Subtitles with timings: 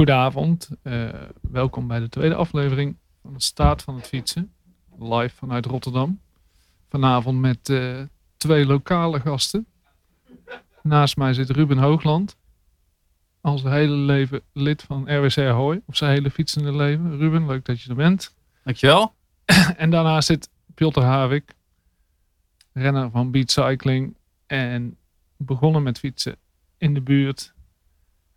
[0.00, 1.08] Goedenavond, uh,
[1.40, 4.52] welkom bij de tweede aflevering van de Staat van het Fietsen.
[4.98, 6.20] Live vanuit Rotterdam.
[6.88, 8.00] Vanavond met uh,
[8.36, 9.66] twee lokale gasten.
[10.82, 12.36] Naast mij zit Ruben Hoogland.
[13.40, 15.80] Al zijn hele leven lid van RWC Ahoy.
[15.86, 17.18] Of zijn hele fietsende leven.
[17.18, 18.34] Ruben, leuk dat je er bent.
[18.64, 19.14] Dankjewel.
[19.76, 21.54] en daarnaast zit Piotr Havik.
[22.72, 24.16] Renner van Beat Cycling.
[24.46, 24.96] En
[25.36, 26.36] begonnen met fietsen
[26.78, 27.54] in de buurt.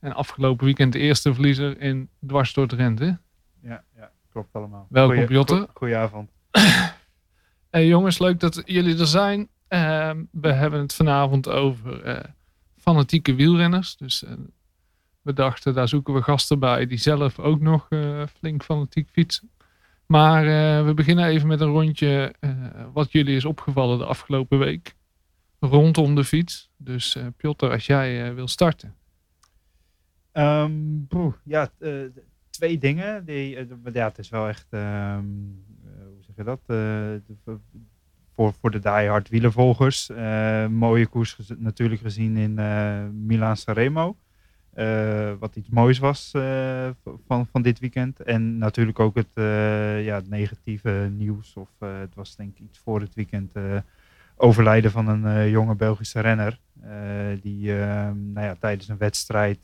[0.04, 3.18] En afgelopen weekend de eerste verliezer in dwars door Drenthe.
[3.62, 4.88] Ja, ja, klopt allemaal.
[4.90, 5.72] Welkom Goeie, Piotr.
[5.74, 6.30] Goedenavond.
[7.70, 9.48] hey jongens, leuk dat jullie er zijn.
[9.68, 12.20] Ehm, we hebben het vanavond over uh,
[12.78, 13.98] fanatieke wielrenners.
[13.98, 14.32] Dus uh,
[15.22, 19.50] we dachten, daar zoeken we gasten bij die zelf ook nog uh, flink fanatiek fietsen.
[20.06, 20.46] Maar
[20.86, 22.36] we beginnen even met een rondje
[22.94, 24.96] wat jullie is opgevallen de afgelopen week.
[25.60, 26.70] Rondom de fiets.
[26.78, 28.96] Dus Piotr, als jij wil starten.
[30.34, 31.08] Um,
[31.44, 31.70] ja,
[32.50, 33.26] twee dingen.
[33.26, 36.60] Die, ja, het is wel echt, um, hoe zeg je dat?
[38.36, 40.10] Voor, voor de diehard wielervolgers.
[40.70, 42.54] Mooie koers natuurlijk gezien in
[43.26, 44.16] Milaan Sanremo.
[45.40, 46.32] Wat iets moois was
[47.28, 48.20] van, van dit weekend.
[48.20, 49.32] En natuurlijk ook het,
[50.04, 51.56] ja, het negatieve nieuws.
[51.56, 53.52] Of het was denk ik iets voor het weekend.
[54.36, 56.60] Overlijden van een jonge Belgische renner.
[57.42, 59.60] die ehm, nou ja, tijdens een wedstrijd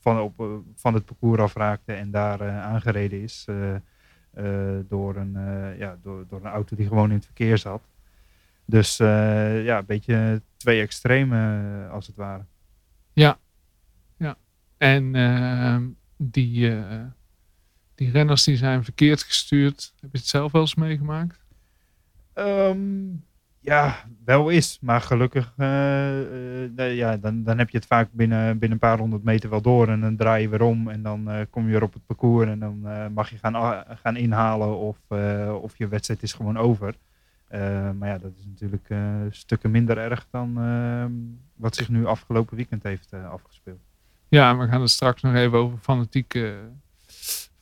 [0.00, 3.46] van, op, van het parcours afraakte en daar aangereden is.
[4.88, 5.32] door, een,
[5.78, 7.82] ja, door, door een auto die gewoon in het verkeer zat.
[8.66, 12.44] Dus uh, ja, een beetje twee extreme uh, als het ware.
[13.12, 13.38] Ja,
[14.16, 14.36] ja.
[14.76, 15.76] En uh,
[16.16, 16.74] die,
[17.94, 19.92] die renners die zijn verkeerd gestuurd.
[20.00, 21.44] Heb je het zelf wel eens meegemaakt?
[22.34, 23.24] Um,
[23.64, 24.78] ja, wel is.
[24.80, 25.52] Maar gelukkig,
[26.76, 29.88] ja, dan, dan heb je het vaak binnen, binnen een paar honderd meter wel door.
[29.88, 32.48] En dan draai je weer om en dan kom je weer op het parcours.
[32.48, 34.98] En dan mag je gaan, gaan inhalen of,
[35.62, 36.94] of je wedstrijd is gewoon over.
[37.98, 38.88] Maar ja, dat is natuurlijk
[39.30, 41.04] stukken minder erg dan uh,
[41.56, 43.80] wat zich nu afgelopen weekend heeft afgespeeld.
[44.28, 46.54] Ja, we gaan het straks nog even over fanatieke,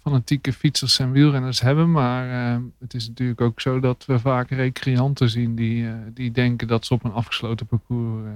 [0.03, 1.91] fanatieke fietsers en wielrenners hebben.
[1.91, 6.87] Maar het is natuurlijk ook zo dat we vaak recreanten zien die, die denken dat
[6.87, 8.31] ze op een afgesloten parcours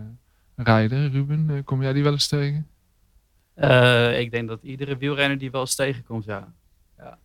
[0.56, 1.10] rijden.
[1.10, 2.66] Ruben, kom jij die wel eens tegen?
[4.19, 6.53] ik denk dat iedere wielrenner die wel eens tegenkomt, ja.
[6.99, 7.19] Ja,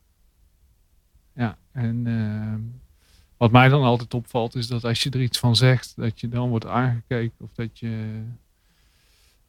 [1.34, 2.04] ja en
[3.42, 6.30] wat mij dan altijd opvalt is dat als je er iets van zegt, dat je
[6.30, 8.24] dan wordt aangekeken of dat je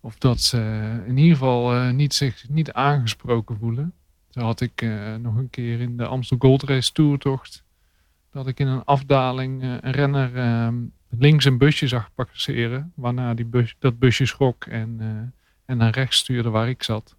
[0.00, 0.58] of dat ze
[1.06, 3.94] in ieder geval uh, niet zich niet aangesproken voelen.
[4.32, 7.64] Zo had ik uh, nog een keer in de Amstel Gold Race toertocht
[8.30, 10.74] dat ik in een afdaling uh, een renner ehm,
[11.08, 15.00] links een busje zag passeren, waarna die bus, dat busje schrok en,
[15.64, 17.16] en naar rechts stuurde waar ik zat.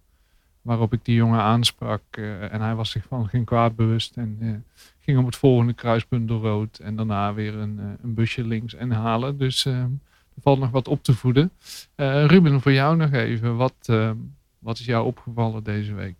[0.62, 2.02] Waarop ik die jongen aansprak
[2.50, 4.64] en hij was zich van geen kwaad bewust en
[5.04, 6.78] ging op het volgende kruispunt door rood.
[6.78, 9.38] En daarna weer een, eh, een busje links en halen.
[9.38, 11.50] Dus uh, er valt nog wat op te voeden.
[11.96, 13.56] Ruben, voor jou nog even.
[13.56, 14.10] Wat, uh,
[14.58, 16.14] wat is jou opgevallen deze week?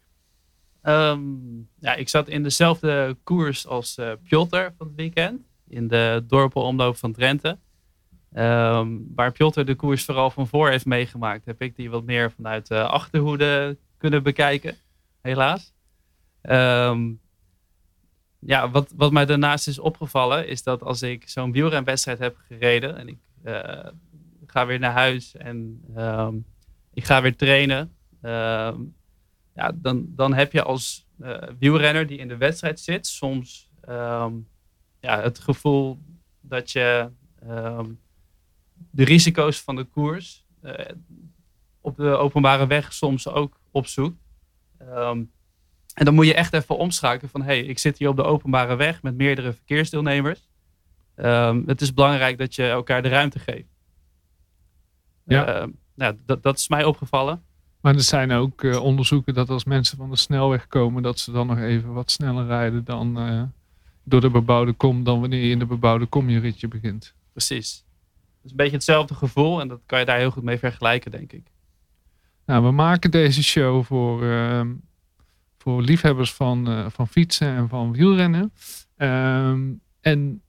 [0.87, 5.41] Um, ja, ik zat in dezelfde koers als uh, van het weekend.
[5.69, 7.59] In de dorpelomloop van Drenthe.
[8.37, 12.31] Um, waar Piotr de koers vooral van voor heeft meegemaakt, heb ik die wat meer
[12.31, 14.77] vanuit de achterhoede kunnen bekijken.
[15.21, 15.73] Helaas.
[16.43, 17.21] Um,
[18.39, 22.97] ja, wat, wat mij daarnaast is opgevallen, is dat als ik zo'n wielrenwedstrijd heb gereden
[22.97, 23.87] en ik uh,
[24.47, 25.85] ga weer naar huis en
[26.93, 27.93] ik ga weer trainen,
[29.55, 34.49] ja, dan, dan heb je als uh, wielrenner die in de wedstrijd zit soms um,
[35.01, 35.99] ja, het gevoel
[36.41, 37.11] dat je
[37.49, 38.01] um,
[38.91, 40.47] de risico's van de koers
[41.81, 44.19] op de openbare weg soms ook opzoekt.
[44.81, 45.33] Um,
[45.95, 48.77] en dan moet je echt even omschakelen van, hey, ik zit hier op de openbare
[48.77, 50.49] weg met meerdere verkeersdeelnemers.
[51.67, 53.69] Het is belangrijk dat je elkaar de ruimte geeft.
[55.25, 55.63] Ja.
[55.63, 57.45] Uh, nou, dat, dat is mij opgevallen.
[57.85, 61.33] Maar er zijn ook uh, onderzoeken dat als mensen van de snelweg komen, dat ze
[61.33, 63.43] dan nog even wat sneller rijden dan uh,
[64.03, 67.15] door de bebouwde kom, dan wanneer je in de bebouwde kom je ritje begint.
[67.33, 67.85] Precies.
[68.37, 71.11] Het is een beetje hetzelfde gevoel en dat kan je daar heel goed mee vergelijken,
[71.11, 71.47] denk ik.
[72.47, 74.73] Nou, we maken deze show voor ehm,
[75.59, 78.53] voor liefhebbers van, uh, van fietsen en van wielrennen.
[78.97, 80.43] Um, en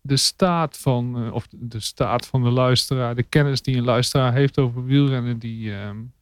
[0.00, 4.58] de staat van, of de staat van de luisteraar, de kennis die een luisteraar heeft
[4.58, 6.14] over wielrennen, die, um,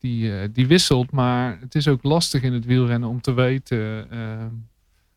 [0.00, 1.10] die, uh, die wisselt.
[1.10, 4.08] Maar het is ook lastig in het wielrennen om te weten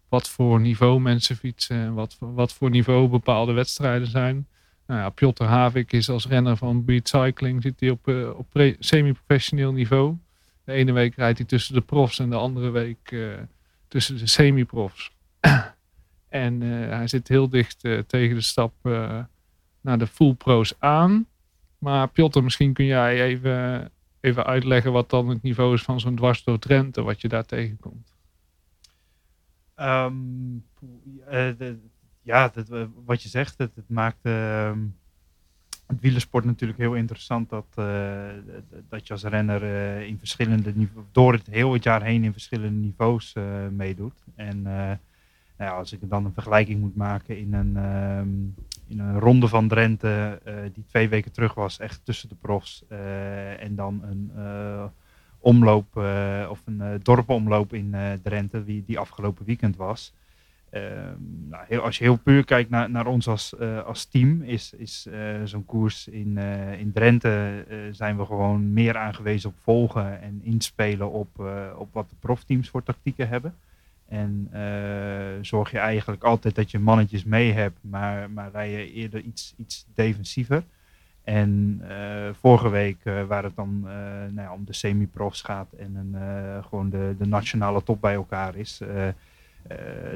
[0.09, 4.47] wat voor niveau mensen fietsen en wat, wat voor niveau bepaalde wedstrijden zijn.
[4.87, 8.07] Nou ja, Havik is als renner van Beat Cycling, zit hij op,
[8.37, 10.17] op semi-professioneel niveau.
[10.63, 13.19] De ene week rijdt hij tussen de profs en de andere week eh,
[13.87, 15.11] tussen de semi-profs.
[16.29, 19.19] en eh, hij zit heel dicht eh, tegen de stap eh,
[19.81, 21.27] naar de full pro's aan.
[21.77, 23.91] Maar Piotr, misschien kun jij even,
[24.23, 27.45] even uitleggen wat dan het niveau is van zo'n dwars door Drenthe, wat je daar
[27.45, 28.13] tegenkomt.
[29.75, 30.13] Ehm,
[31.25, 31.49] eh,
[32.21, 34.79] ja, dat, eh, wat je zegt, het, het maakt ehm,
[35.87, 39.63] het wielersport natuurlijk heel interessant dat, d- dat je als renner
[40.01, 40.73] in verschillende
[41.11, 43.33] door het heel het jaar heen in verschillende niveaus
[43.71, 44.23] meedoet.
[44.35, 44.97] En nou
[45.57, 48.27] ja, als ik dan een vergelijking moet maken in een, ehm,
[48.99, 53.63] een ronde van Drenthe, eh, die twee weken terug was, echt tussen de profs, eh,
[53.63, 54.85] en dan een eh,
[55.39, 55.95] omloop
[56.49, 60.13] of een dorpomloop in Drenthe, die, die afgelopen weekend was.
[60.69, 61.17] Ehm,
[61.49, 65.07] nou, heel, als je heel puur kijkt naar, naar ons als, als team, is, is
[65.43, 66.37] zo'n koers in,
[66.77, 71.39] in Drenthe zijn we gewoon meer aangewezen op volgen en inspelen op,
[71.77, 73.55] op wat de profteams voor tactieken hebben.
[74.07, 78.91] En eh, zorg je eigenlijk altijd dat je mannetjes mee hebt, maar, maar rij je
[78.91, 80.63] eerder iets, iets defensiever.
[81.23, 85.95] En eh, vorige week, eh, waar het dan nou ja, om de semi-profs gaat en
[85.95, 88.81] een, gewoon de, de nationale top bij elkaar is,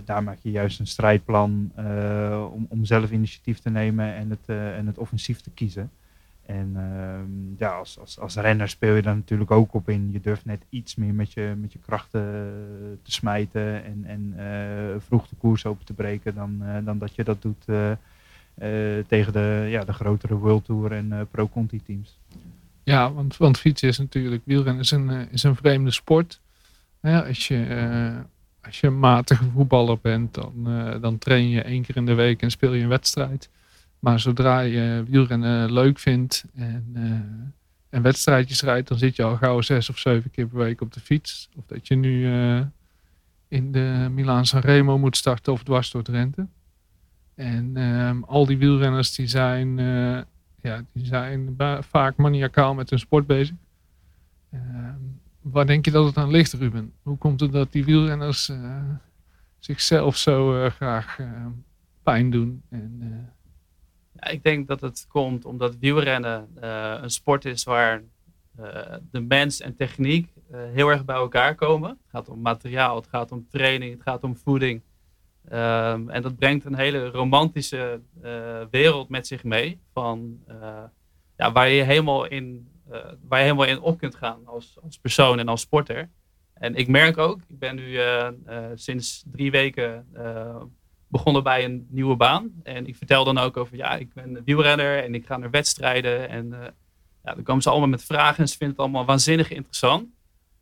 [0.06, 1.72] daar maak je juist een strijdplan
[2.54, 5.92] om, om zelf initiatief te nemen en het, en het offensief te kiezen.
[6.48, 10.12] En ehm, ja, als, als, als renner speel je daar natuurlijk ook op in.
[10.12, 14.34] Je durft net iets meer met je, met je krachten eh, te smijten en, en
[14.38, 17.66] eh, vroeg de koers open te breken dan, eh, dan dat je dat doet
[19.08, 22.20] tegen de, ja, de grotere World Tour en eh, Pro-Conti teams.
[22.84, 26.42] Ja, want, want fietsen is natuurlijk, wielrennen is een, is een vreemde sport.
[27.02, 28.24] Ja, als, je,
[28.62, 30.54] als je een matige voetballer bent, dan,
[31.02, 33.50] dan train je één keer in de week en speel je een wedstrijd.
[34.00, 37.12] Maar zodra je wielrennen leuk vindt en, eh,
[37.90, 40.94] en wedstrijdjes rijdt, dan zit je al gauw zes of zeven keer per week op
[40.94, 41.50] de fiets.
[41.56, 42.62] Of dat je nu eh,
[43.48, 46.48] in de Milaan San Remo moet starten of dwars door Drenthe.
[47.36, 50.22] En ehm, al die wielrenners die zijn, eh,
[50.62, 53.56] ja, die zijn vaak maniacaal met hun sport bezig.
[54.52, 55.00] Ehm,
[55.42, 56.94] waar denk je dat het aan ligt, Ruben?
[57.02, 58.82] Hoe komt het dat die wielrenners eh,
[59.60, 61.46] zichzelf zo eh, graag eh,
[62.04, 62.62] pijn doen?
[62.70, 63.08] En, eh,
[64.28, 68.04] ik denk dat het komt omdat wielrennen eh, een sport is waar
[68.56, 71.90] eh, de mens en techniek eh, heel erg bij elkaar komen.
[71.90, 74.82] Het gaat om materiaal, het gaat om training, het gaat om voeding.
[75.50, 78.02] Ehm, en dat brengt een hele romantische
[78.72, 79.80] wereld met zich mee.
[79.94, 80.44] Van,
[81.38, 82.72] ja, waar, je helemaal in,
[83.22, 86.10] waar je helemaal in op kunt gaan als, als persoon en als sporter.
[86.54, 88.00] En ik merk ook, ik ben nu
[88.76, 90.08] sinds drie weken
[91.08, 92.52] begonnen bij een nieuwe baan.
[92.64, 96.30] En ik vertel dan ook over, ja, ik ben wielrenner en ik ga naar wedstrijden.
[96.30, 96.68] En eh,
[97.24, 100.08] ja, dan komen ze allemaal met vragen en ze vinden het allemaal waanzinnig interessant.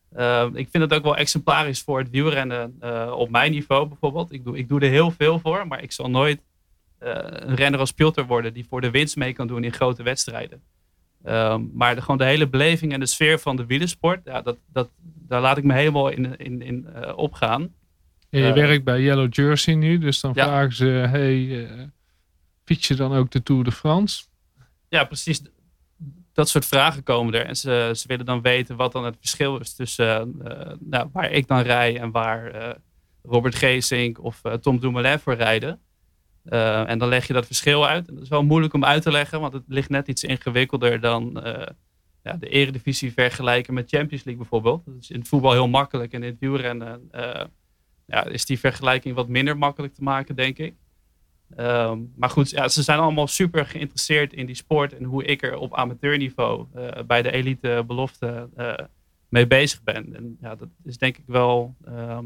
[0.09, 4.31] Eh, ik vind het ook wel exemplarisch voor het wielrennen eh, op mijn niveau bijvoorbeeld.
[4.31, 6.41] Ik doe, ik doe er heel veel voor, maar ik zal nooit
[6.99, 10.61] een renner als Piotr worden die voor de winst mee kan doen in grote wedstrijden.
[11.23, 14.57] Ehm, maar de, gewoon de hele beleving en de sfeer van de wielersport, ja, dat,
[14.71, 17.73] dat, daar laat ik me helemaal in, in, in opgaan.
[18.43, 21.83] Je Eh, werkt bij Yellow Jersey nu, dus dan vragen ze, hey, eh,
[22.63, 24.23] fiets je dan ook de Tour de France?
[24.89, 25.41] ja, precies.
[26.33, 27.45] Dat soort vragen komen er.
[27.45, 31.31] En ze, ze willen dan weten wat dan het verschil is tussen eh, nou, waar
[31.31, 32.69] ik dan rij en waar eh,
[33.23, 35.79] Robert Geesink of eh, Tom Dumoulin voor rijden.
[36.43, 38.07] Eh, en dan leg je dat verschil uit.
[38.07, 40.99] En dat is wel moeilijk om uit te leggen, want het ligt net iets ingewikkelder
[40.99, 41.67] dan eh,
[42.23, 44.85] ja, de eredivisie vergelijken met Champions League bijvoorbeeld.
[44.85, 47.43] Dat is in het voetbal heel makkelijk en in het wielrennen eh,
[48.05, 50.75] ja, is die vergelijking wat minder makkelijk te maken, denk ik.
[51.55, 55.43] Ehm, maar goed, ja, ze zijn allemaal super geïnteresseerd in die sport en hoe ik
[55.43, 58.73] er op amateurniveau eh, bij de elite belofte eh,
[59.29, 60.15] mee bezig ben.
[60.15, 61.75] En ja, dat is denk ik wel.
[61.85, 62.25] ehm,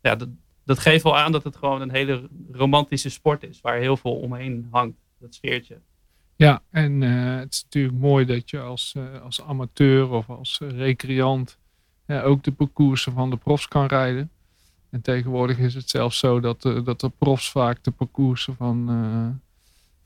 [0.00, 0.28] ja, dat,
[0.64, 4.16] dat geeft wel aan dat het gewoon een hele romantische sport is, waar heel veel
[4.16, 5.80] omheen hangt, dat sfeertje.
[6.36, 10.60] Ja, en eh, het is natuurlijk mooi dat je als, eh, als amateur of als
[10.60, 11.58] eh, recreant
[12.06, 14.30] eh, ook de parcoursen van de profs kan rijden.
[14.96, 18.88] En tegenwoordig is het zelfs zo dat, eh, dat de profs vaak de parcoursen van,
[18.88, 19.48] eh,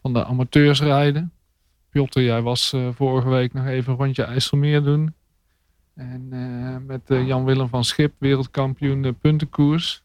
[0.02, 1.32] van de amateurs rijden.
[1.90, 5.14] Piotr, jij was eh, vorige week nog even een rondje IJsselmeer doen.
[5.94, 6.28] En
[6.86, 10.02] met Jan-Willem van Schip, wereldkampioen de puntenkoers.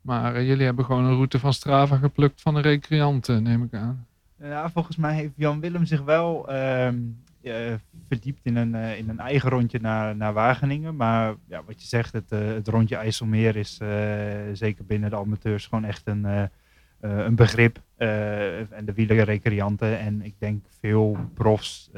[0.00, 4.06] Maar jullie hebben gewoon een route van Strava geplukt van de recreanten, neem ik aan.
[4.40, 6.98] Ja, volgens mij heeft Jan Willem zich wel ehm,
[7.52, 7.74] eh,
[8.06, 10.96] verdiept in een, eh, in een eigen rondje naar, naar Wageningen.
[10.96, 13.80] Maar ja, wat je zegt, het, eh, het rondje IJsselmeer is
[14.52, 16.50] zeker binnen de amateurs gewoon echt een,
[17.00, 17.82] een begrip.
[17.96, 19.98] en de wielerrecreanten.
[19.98, 21.90] En ik denk veel profs,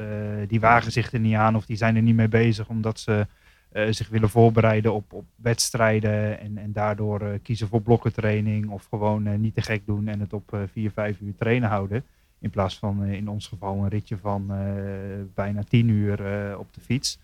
[0.47, 2.69] die wagen zich er niet aan of die zijn er niet mee bezig.
[2.69, 3.27] Omdat ze
[3.89, 9.55] zich willen voorbereiden op, op wedstrijden en, en daardoor kiezen voor blokkentraining of gewoon niet
[9.55, 12.03] te gek doen en het op vier, vijf uur trainen houden.
[12.41, 14.51] In plaats van in ons geval een ritje van
[15.33, 16.13] bijna tien uur
[16.57, 17.19] op de fiets.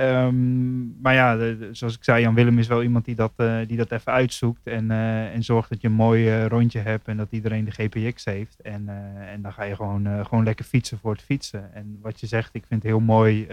[0.00, 3.32] Um, maar ja, zoals ik zei, Jan Willem is wel iemand die dat,
[3.66, 4.66] die dat even uitzoekt.
[4.66, 8.60] En, en zorgt dat je een mooi rondje hebt en dat iedereen de GPX heeft.
[8.60, 11.74] En, en dan ga je gewoon, gewoon lekker fietsen voor het fietsen.
[11.74, 13.46] En wat je zegt, ik vind het heel mooi.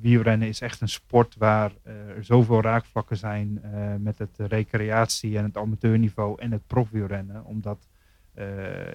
[0.00, 3.60] wielrennen is echt een sport waar er zoveel raakvlakken zijn
[3.98, 7.44] met het recreatie en het amateurniveau en het profwielrennen.
[7.44, 7.87] Omdat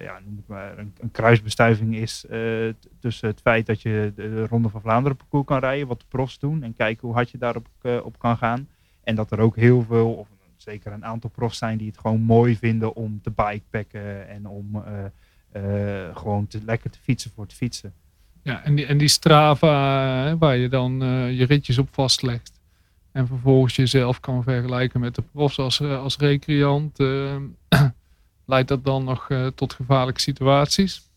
[0.00, 4.68] ja, noem het maar, een, kruisbestuiving is uh, tussen het feit dat je de Ronde
[4.68, 7.66] van Vlaanderen parcours kan rijden, wat de profs doen, en kijken hoe hard je daarop
[7.82, 8.68] uh, op kan gaan.
[9.02, 12.20] En dat er ook heel veel, of zeker een aantal profs zijn die het gewoon
[12.20, 14.84] mooi vinden om te bikepacken en om
[16.14, 17.92] gewoon te, lekker te fietsen voor het fietsen.
[18.42, 20.92] Ja, en die, en die Strava, waar je dan
[21.34, 22.60] je ritjes op vastlegt.
[23.12, 26.98] En vervolgens jezelf kan vergelijken met de profs als, als recreant.
[28.46, 31.12] Leidt dat dan nog uh, tot gevaarlijke situaties?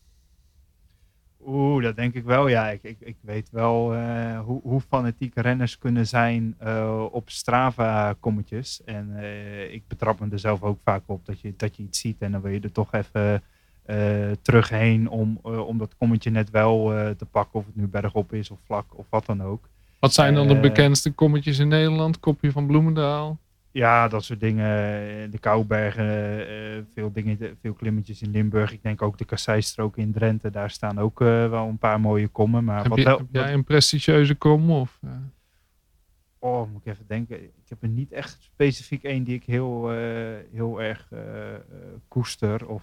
[1.46, 2.48] Oeh, dat denk ik wel.
[2.48, 7.30] Ja, ik, ik, ik weet wel uh, hoe, hoe fanatieke renners kunnen zijn uh, op
[7.30, 8.84] Strava-kommetjes.
[8.84, 9.16] En
[9.72, 12.32] ik betrap me er zelf ook vaak op dat je, dat je iets ziet en
[12.32, 13.42] dan wil je er toch even
[14.42, 16.84] terug heen om, om dat kommetje net wel
[17.16, 17.58] te pakken.
[17.58, 19.68] Of het nu bergop is of vlak of wat dan ook.
[19.98, 22.20] Wat zijn dan de bekendste kommetjes in Nederland?
[22.20, 23.38] Kopje van Bloemendaal?
[23.78, 24.66] Ja, dat soort dingen.
[25.30, 26.04] De Koubergen,
[26.50, 28.72] uh, veel, dingen, veel klimmetjes in Limburg.
[28.72, 30.50] Ik denk ook de Kasseistrook in Drenthe.
[30.50, 32.64] Daar staan ook uh, wel een paar mooie kommen.
[32.64, 34.70] Maar heb, wat je, heb jij een prestigieuze kom?
[34.70, 35.00] Of?
[36.38, 37.44] Oh, moet ik even denken.
[37.44, 39.90] Ik heb er niet echt specifiek één die ik heel,
[40.52, 41.08] heel erg
[42.08, 42.82] koester of,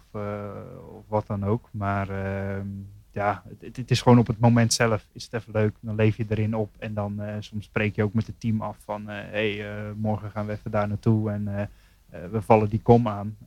[0.92, 1.70] of wat dan ook.
[1.72, 2.68] Maar ehm,
[3.16, 5.76] ja, het, is gewoon op het moment zelf is het even leuk.
[5.80, 8.62] Dan leef je erin op en dan uh, soms spreek je ook met het team
[8.62, 11.70] af van hé, uh, hey, uh, morgen gaan we even daar naartoe en
[12.32, 13.38] we vallen die kom aan.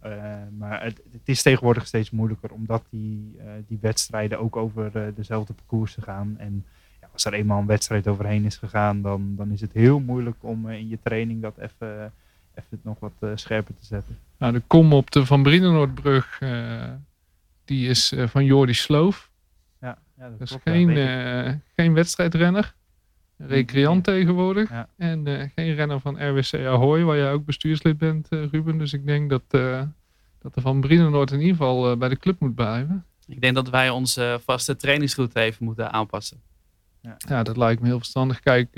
[0.59, 6.03] maar het, het, is tegenwoordig steeds moeilijker omdat die, die wedstrijden ook over dezelfde parcoursen
[6.03, 6.35] gaan.
[6.39, 6.65] En
[7.01, 10.37] ja, als er eenmaal een wedstrijd overheen is gegaan, dan, dan is het heel moeilijk
[10.41, 12.13] om in je training dat even,
[12.55, 14.19] even nog wat scherper te zetten.
[14.39, 16.39] Nou, de kom op de Van Brienenoordbrug,
[17.65, 19.29] die is van Jordi Sloof.
[20.19, 22.75] Ja, dat dus geen, uh, geen wedstrijdrenner.
[23.37, 24.71] Recreant tegenwoordig.
[24.97, 28.79] En uh, geen renner van RWC Ahoy, waar jij ook bestuurslid bent, uh, Ruben.
[28.79, 29.43] Dus ik denk dat,
[30.39, 33.05] dat er van Brienenoord in ieder geval bij de club moet blijven.
[33.27, 36.41] Ik denk dat wij onze vaste trainingsroute even moeten aanpassen.
[37.01, 38.41] Ja, ja dat lijkt me heel verstandig.
[38.41, 38.73] Kijk,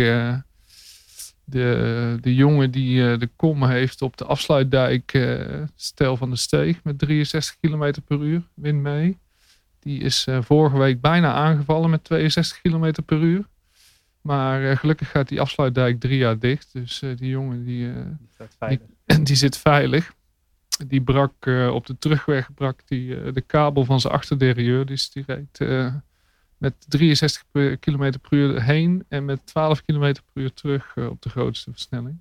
[1.44, 5.28] de, de jongen die de kom heeft op de afsluitdijk,
[5.74, 9.18] stel van de steeg, met 63 km per uur, wint mee.
[9.80, 13.44] Die is uh, vorige week bijna aangevallen met 62 km per uur.
[14.20, 16.72] Maar uh, gelukkig gaat die afsluitdijk drie jaar dicht.
[16.72, 17.92] Dus uh, die jongen die,
[18.68, 18.80] die,
[19.22, 20.12] die, zit veilig.
[20.86, 24.86] Die brak op de terugweg brak die, de kabel van zijn achterderieur.
[24.86, 25.58] Dus die reed
[26.58, 27.44] met 63
[27.80, 32.18] km per uur heen en met 12 km per uur terug op de grootste versnelling.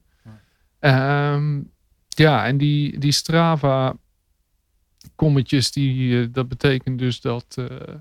[0.81, 1.71] Ja, um,
[2.07, 3.95] ja en die, die Strava
[5.15, 7.95] kommetjes, die, eh, dat betekent dus dat, eh,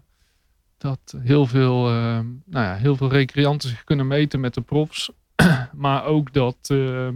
[0.78, 5.11] dat heel, veel, uh, nou ja, heel veel recreanten zich kunnen meten met de profs.
[5.73, 7.09] maar ook dat uh,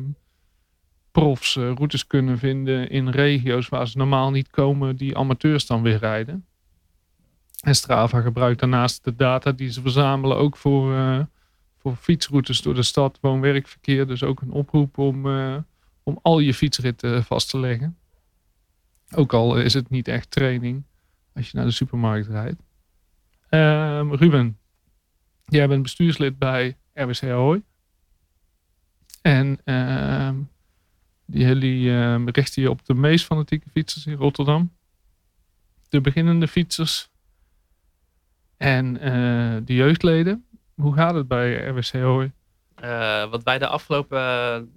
[1.11, 5.99] profs routes kunnen vinden in regio's waar ze normaal niet komen, die amateurs dan weer
[5.99, 6.47] rijden.
[7.61, 11.27] En Strava gebruikt daarnaast de data die ze verzamelen ook voor,
[11.79, 14.07] voor fietsroutes door de stad, woon-werkverkeer.
[14.07, 15.27] Dus ook een oproep om,
[16.03, 17.97] om al je fietsritten vast te leggen.
[19.15, 20.85] Ook al is het niet echt training
[21.35, 22.63] als je naar de supermarkt rijdt.
[23.51, 24.59] Um, Ruben,
[25.45, 27.63] jij bent bestuurslid bij RWC Ahoy.
[29.23, 30.31] En uh,
[31.27, 34.73] jullie uh, richten je op de meest fanatieke fietsers in Rotterdam.
[35.89, 37.11] De beginnende fietsers.
[38.57, 40.47] En uh, de jeugdleden.
[40.75, 42.33] Hoe gaat het bij RWC Ahoy?
[42.85, 44.73] Uh, wat wij de afgelopen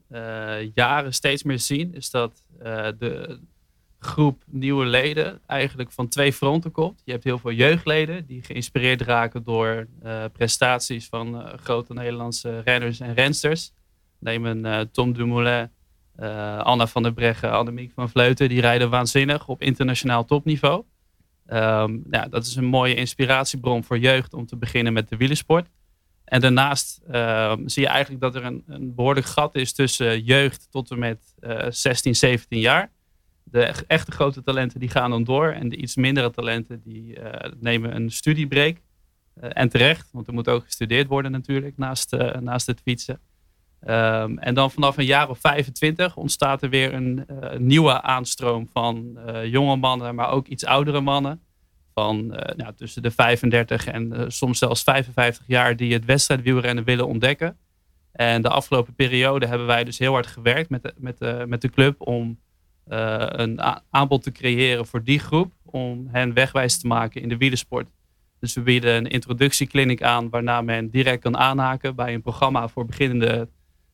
[0.74, 2.46] jaren steeds meer zien, is dat
[2.98, 3.40] de,
[4.00, 7.02] groep nieuwe leden eigenlijk van twee fronten komt.
[7.06, 12.60] Je hebt heel veel jeugdleden die geïnspireerd raken door uh, prestaties van uh, grote Nederlandse
[12.60, 13.74] renners en rensters.
[14.20, 15.70] Neem een uh, Tom Dumoulin,
[16.58, 18.50] Anna van der Breggen, Annemiek van Vleuten.
[18.50, 20.84] Die rijden waanzinnig op internationaal topniveau.
[21.48, 25.68] Um, ja, dat is een mooie inspiratiebron voor jeugd om te beginnen met de wielersport.
[26.26, 30.68] En daarnaast ehm, zie je eigenlijk dat er een, een behoorlijk gat is tussen jeugd
[30.72, 31.34] tot en met
[31.70, 32.92] 16, 17 jaar
[33.56, 35.48] de echte grote talenten die gaan dan door.
[35.48, 38.78] En de iets mindere talenten die uh, nemen een studiebreak.
[39.44, 43.20] Uh, en terecht, want er moet ook gestudeerd worden natuurlijk naast, uh, naast het fietsen.
[43.80, 47.26] Ehm, en dan vanaf een jaar of 25 ontstaat er weer een
[47.58, 51.42] nieuwe aanstroom van jonge mannen, maar ook iets oudere mannen.
[51.94, 57.58] Van nou, tussen de 35 en soms zelfs 55 jaar die het wedstrijdwielrennen willen ontdekken.
[58.12, 61.70] En de afgelopen periode hebben wij dus heel hard gewerkt met de, met met de
[61.70, 62.40] club om
[62.86, 65.54] een aanbod te creëren voor die groep.
[65.66, 67.90] Om hen wegwijs te maken in de wielersport.
[68.40, 72.86] Dus we bieden een introductiekliniek aan waarna men direct kan aanhaken bij een programma voor
[72.86, 73.50] beginnende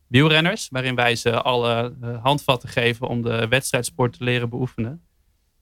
[0.08, 0.68] wielrenners.
[0.70, 5.02] Waarin wij ze alle uh, handvatten geven om de wedstrijdsport te leren beoefenen.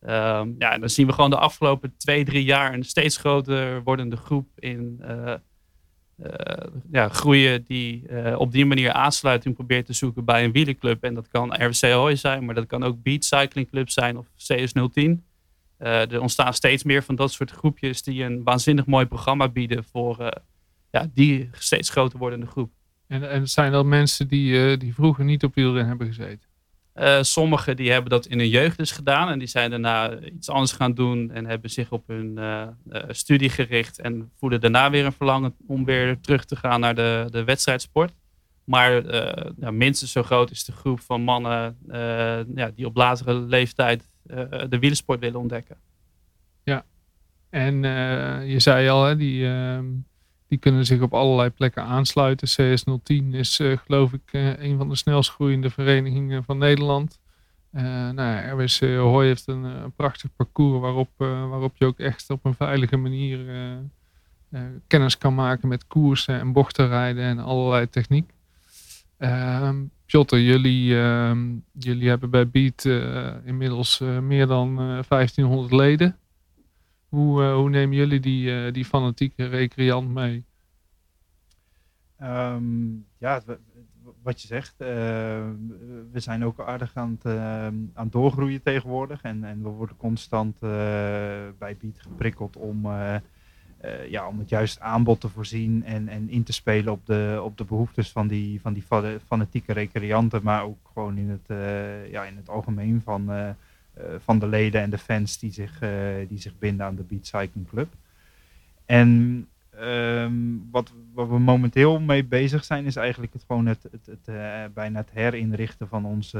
[0.01, 4.15] Um, ja, dan zien we gewoon de afgelopen twee, drie jaar een steeds groter wordende
[4.15, 5.33] groep in uh,
[6.91, 11.03] ja, groeien die uh, op die manier aansluiting probeert te zoeken bij een wielerclub.
[11.03, 14.25] En dat kan RWC Hoy zijn, maar dat kan ook Beat Cycling Club zijn of
[14.27, 15.01] CS010.
[15.03, 15.17] Uh,
[15.77, 19.83] eh, er ontstaan steeds meer van dat soort groepjes die een waanzinnig mooi programma bieden
[19.83, 20.41] voor
[20.91, 22.71] ja, die steeds groter wordende groep.
[23.07, 26.48] En, en zijn dat mensen die, die vroeger niet op wielrennen hebben gezeten?
[26.99, 30.49] Uh, sommigen die hebben dat in hun jeugd dus gedaan en die zijn daarna iets
[30.49, 34.89] anders gaan doen en hebben zich op hun uh, uh, studie gericht en voelen daarna
[34.89, 38.13] weer een verlangen om weer terug te gaan naar de, de wedstrijdsport.
[38.63, 39.03] Maar
[39.73, 41.77] minstens zo groot is de groep van mannen
[42.55, 44.09] ja, die op latere leeftijd
[44.69, 45.77] de wielersport willen ontdekken.
[46.63, 46.85] Ja,
[47.49, 47.81] en
[48.47, 49.85] je zei al, hè, die, ehm,
[50.49, 52.47] die kunnen zich op allerlei plekken aansluiten.
[52.49, 57.19] CS010 is uh, geloof ik uh, een van de snelst groeiende verenigingen van Nederland.
[57.73, 62.45] Uh, nou ja, RWC Hooi heeft een, prachtig parcours waarop, waarop je ook echt op
[62.45, 63.39] een veilige manier
[64.87, 68.31] kennis kan maken met koersen en bochtenrijden en allerlei techniek.
[69.17, 69.75] Ehm,
[70.05, 72.85] Piotr, jullie, ehm, jullie hebben bij Beat
[73.45, 74.75] inmiddels meer dan
[75.07, 76.17] 1500 leden.
[77.09, 80.45] Hoe, uh, hoe nemen jullie die, uh, die fanatieke recreant mee?
[82.21, 83.41] Um, ja,
[84.23, 84.87] wat je zegt, uh,
[86.11, 87.37] we zijn ook aardig aan het,
[87.93, 89.21] aan doorgroeien tegenwoordig.
[89.21, 92.87] En, en we worden constant bij Beat geprikkeld om,
[94.09, 97.57] ja, om het juiste aanbod te voorzien en, en in te spelen op de, op
[97.57, 98.83] de behoeftes van die, van die
[99.27, 100.43] fanatieke recreanten.
[100.43, 101.47] Maar ook gewoon in het,
[102.11, 103.49] ja, in het algemeen van eh,
[104.19, 105.89] van de leden en de fans die zich, eh,
[106.27, 107.93] die zich binden aan de Beat Cycling Club.
[108.85, 110.33] En ehm,
[110.71, 114.99] wat, wat, we momenteel mee bezig zijn, is eigenlijk het, gewoon het, het, uh, bijna
[114.99, 116.35] het herinrichten van ons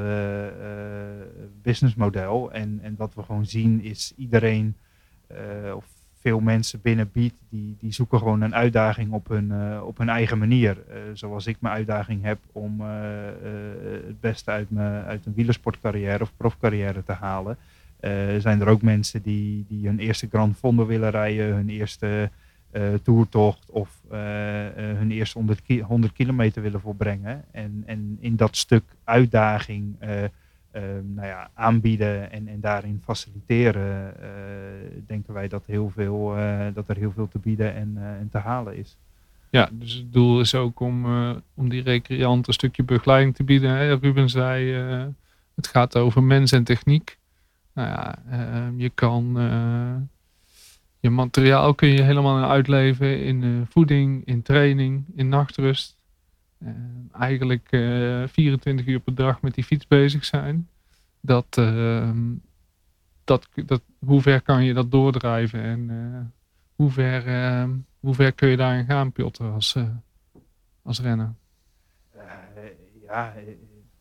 [1.62, 2.52] businessmodel.
[2.52, 4.76] En, en wat we gewoon zien is iedereen,
[5.76, 5.86] of
[6.19, 10.10] veel mensen binnen Beat, die, die zoeken gewoon een uitdaging op hun, uh, op hun
[10.10, 10.77] eigen manier.
[10.89, 12.88] Uh, zoals ik mijn uitdaging heb om uh,
[14.08, 17.58] het beste uit, me, uit een wielersportcarrière of profcarrière te halen.
[18.38, 22.29] zijn er ook mensen die, die hun eerste Grand Fondo willen rijden, hun eerste
[23.03, 23.89] toertocht of
[24.95, 27.43] hun eerste 100, ki 100 kilometer willen volbrengen.
[27.51, 29.95] En, en in dat stuk uitdaging
[31.03, 34.29] nou ja, aanbieden en, en daarin faciliteren, eh,
[35.08, 38.29] denken wij dat, heel veel, eh, dat er heel veel te bieden en, eh, en
[38.32, 38.97] te halen is.
[39.49, 41.05] Ja, dus het doel is ook om,
[41.53, 43.99] om die recreant een stukje begeleiding te bieden.
[43.99, 44.71] Ruben zei,
[45.55, 47.17] het gaat over mens en techniek.
[47.73, 49.38] Nou ja, ehm, je kan
[50.99, 55.99] je materiaal kun je helemaal uitleven in voeding, in training, in nachtrust.
[56.60, 56.69] Uh,
[57.12, 57.67] eigenlijk
[58.30, 60.69] 24 uur per dag met die fiets bezig zijn.
[61.22, 62.12] Dat, uh,
[63.24, 66.19] dat, dat, hoe ver kan je dat doordrijven en uh,
[66.76, 69.89] hoe, ver, ehm, hoe ver kun je daarin gaan, Piotr, als, eh,
[70.82, 71.34] als renner?
[73.06, 73.34] ja,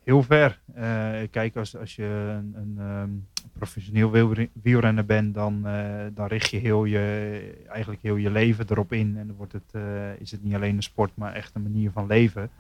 [0.09, 0.61] heel ver.
[1.31, 4.11] kijk, als, als je een, een um, professioneel
[4.63, 5.63] wielrenner bent, dan,
[6.15, 9.17] dan richt je, heel je eigenlijk heel je leven erop in.
[9.19, 9.83] En dan wordt het,
[10.19, 12.51] is het niet alleen een sport, maar echt een manier van leven.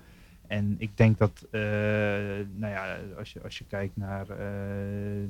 [0.46, 4.26] En ik denk dat, nou ja, als je, als je kijkt naar,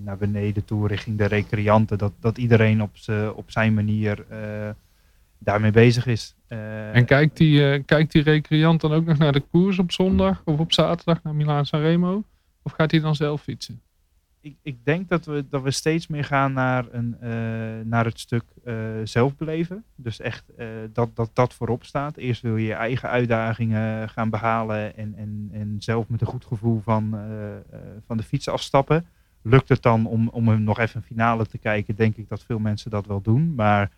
[0.04, 2.90] naar beneden toe richting de recreanten, dat, dat iedereen op,
[3.35, 4.24] op zijn manier
[5.38, 6.35] daarmee bezig is.
[6.92, 10.59] en kijkt die, kijkt die recreant dan ook nog naar de koers op zondag of
[10.59, 12.24] op zaterdag naar Milaan Sanremo?
[12.62, 13.81] Of gaat hij dan zelf fietsen?
[14.40, 17.31] ik, ik denk dat we, dat we steeds meer gaan naar, een, uh,
[17.85, 18.74] naar het stuk uh,
[19.05, 19.85] zelfbeleven.
[19.94, 20.44] Dus echt
[20.92, 22.16] dat, dat dat voorop staat.
[22.16, 26.44] Eerst wil je je eigen uitdagingen gaan behalen en, en, en zelf met een goed
[26.44, 27.18] gevoel van,
[28.07, 29.07] van de fiets afstappen.
[29.42, 32.44] Lukt het dan om, om hem nog even een finale te kijken, denk ik dat
[32.44, 33.55] veel mensen dat wel doen.
[33.55, 33.90] Maar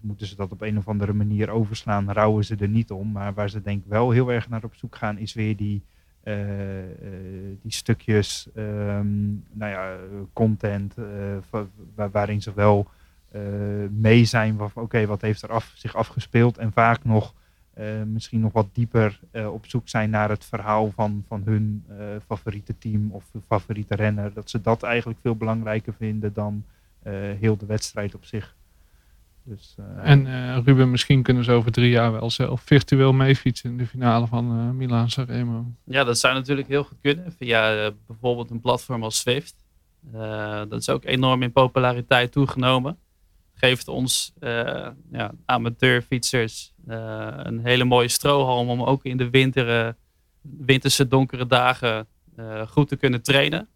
[0.00, 3.12] moeten ze dat op een of andere manier overslaan, rouwen ze er niet om.
[3.12, 5.82] Maar waar ze denk ik wel heel erg naar op zoek gaan, is weer die
[6.22, 9.96] eh, eh, die stukjes um, nou ja,
[10.32, 10.94] content
[11.94, 12.90] waarin ze wel
[13.90, 17.34] mee zijn van oké, wat heeft er af, zich afgespeeld en vaak nog
[18.06, 19.20] misschien nog wat dieper
[19.52, 21.84] op zoek zijn naar het verhaal van, van hun
[22.26, 24.32] favoriete team of favoriete renner.
[24.32, 26.64] Dat ze dat eigenlijk veel belangrijker vinden dan
[27.38, 28.56] heel de wedstrijd op zich.
[29.44, 30.26] Dus, en
[30.64, 34.58] Ruben, misschien kunnen ze over drie jaar wel zelf virtueel meefietsen in de finale van
[34.58, 35.66] uh, Milaan Sanremo.
[35.84, 39.56] Ja, dat zou natuurlijk heel goed kunnen via bijvoorbeeld een platform als Swift.
[40.68, 42.98] dat is ook enorm in populariteit toegenomen
[43.62, 49.96] geeft ons uh, ja, amateurfietsers uh, een hele mooie strohalm om ook in de winter,
[50.40, 52.06] winterse donkere dagen
[52.38, 53.68] uh, goed te kunnen trainen.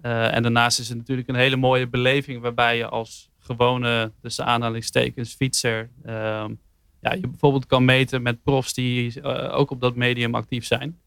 [0.00, 5.34] en daarnaast is het natuurlijk een hele mooie beleving waarbij je als gewone, tussen aanhalingstekens,
[5.34, 6.52] fietser, ehm,
[7.00, 10.98] ja, je bijvoorbeeld kan meten met profs die ook op dat medium actief zijn.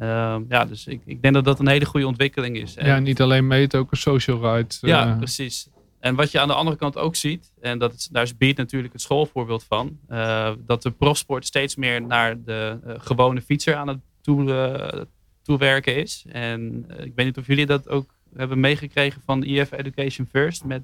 [0.00, 2.74] Uh, ja, dus ik, ik denk dat dat een hele goede ontwikkeling is.
[2.74, 4.74] Ja, niet alleen meten, ook een social ride.
[4.80, 5.68] Ja, precies.
[6.00, 8.56] En wat je aan de andere kant ook ziet, en dat is, daar is Beat
[8.56, 13.88] natuurlijk het schoolvoorbeeld van, uh, dat de profsport steeds meer naar de gewone fietser aan
[13.88, 15.06] het toe,
[15.42, 16.24] toewerken is.
[16.28, 20.82] En ik weet niet of jullie dat ook hebben meegekregen van IF Education First, met,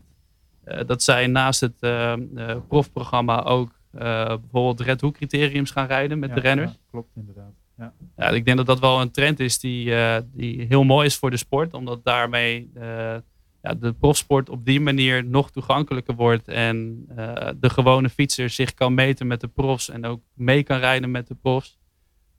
[0.87, 1.79] dat zij naast het
[2.69, 6.71] profprogramma ook bijvoorbeeld Red Hook criteriums gaan rijden met de renners.
[6.71, 7.53] Ja, klopt inderdaad.
[7.77, 7.93] Ja.
[8.17, 8.29] ja.
[8.29, 9.95] ik denk dat dat wel een trend is die,
[10.33, 12.71] die heel mooi is voor de sport, omdat daarmee
[13.63, 16.49] ja, de profsport op die manier nog toegankelijker wordt.
[16.49, 20.79] En uh, de gewone fietser zich kan meten met de profs en ook mee kan
[20.79, 21.79] rijden met de profs.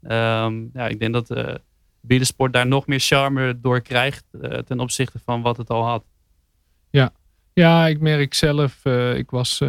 [0.01, 1.55] Um, ja, ik denk dat de uh,
[1.99, 6.03] wielersport daar nog meer charme door krijgt uh, ten opzichte van wat het al had.
[6.89, 7.13] Ja,
[7.53, 8.85] ja ik merk zelf,
[9.15, 9.61] ik, was,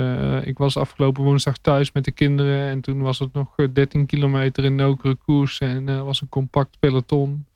[0.45, 4.64] ik was afgelopen woensdag thuis met de kinderen en toen was het nog 13 kilometer
[4.64, 7.47] in nokere koers en was een compact peloton.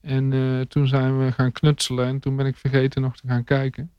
[0.00, 3.44] En uh, toen zijn we gaan knutselen en toen ben ik vergeten nog te gaan
[3.44, 3.90] kijken.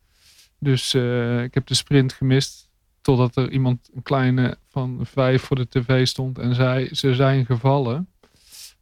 [0.59, 2.67] Dus uh, ik heb de sprint gemist.
[3.01, 7.45] Totdat er iemand, een kleine van vijf voor de tv stond en zei: ze zijn
[7.45, 8.07] gevallen.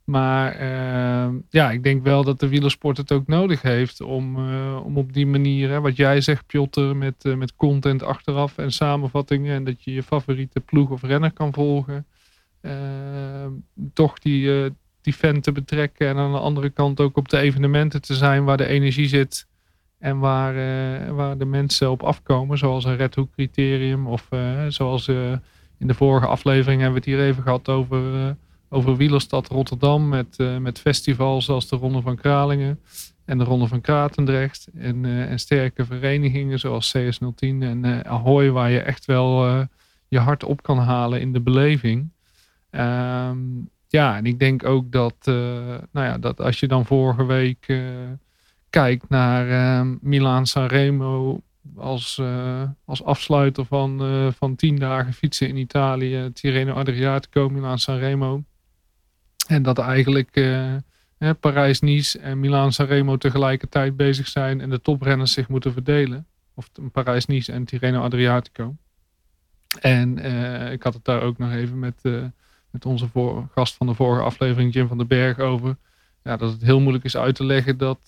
[0.10, 4.36] Maar uh, ja, ik denk wel dat de wielersport het ook nodig heeft om,
[4.78, 9.56] om op die manier, hè, wat jij zegt, Piotr, met, met content achteraf en samenvattingen.
[9.56, 12.06] En dat je je favoriete ploeg of renner kan volgen.
[12.62, 13.52] Ehm,
[13.94, 16.08] toch die, die fan te betrekken.
[16.08, 19.48] En aan de andere kant ook op de evenementen te zijn waar de energie zit.
[20.00, 20.54] En waar,
[21.16, 22.58] waar de mensen op afkomen.
[22.58, 24.08] Zoals een Red Hook criterium.
[24.08, 24.30] Of
[24.68, 25.08] zoals
[25.78, 28.36] in de vorige aflevering hebben we het hier even gehad over,
[28.70, 30.10] over Wielerstad Rotterdam.
[30.10, 32.80] Met, met festivals zoals de Ronde van Kralingen.
[33.26, 34.68] En de Ronde van Kratendrecht.
[34.76, 38.52] En, en sterke verenigingen zoals CS010 en Ahoy.
[38.52, 39.68] Waar je echt wel
[40.08, 42.10] je hart op kan halen in de beleving.
[42.72, 45.36] Um, ja, en ik denk ook dat, uh,
[45.92, 47.82] nou ja, dat als je dan vorige week uh,
[48.70, 51.42] kijkt naar uh, Milaan Sanremo
[51.76, 52.22] als,
[52.86, 54.02] als afsluiter van,
[54.38, 58.44] van tien dagen fietsen in Italië, Tirreno Adriatico, Milaan Sanremo.
[59.48, 60.42] En dat eigenlijk
[61.40, 66.28] Parijs-Nice en Milaan Sanremo tegelijkertijd bezig zijn en de toprenners zich moeten verdelen.
[66.54, 68.76] Of Parijs-Nice en Tirreno Adriatico.
[69.82, 70.18] En
[70.72, 72.02] ik had het daar ook nog even met
[72.72, 73.10] met onze
[73.52, 75.78] gast van de vorige aflevering, Jim van den Berg, over.
[76.24, 78.00] Ja, dat het heel moeilijk is uit te leggen dat,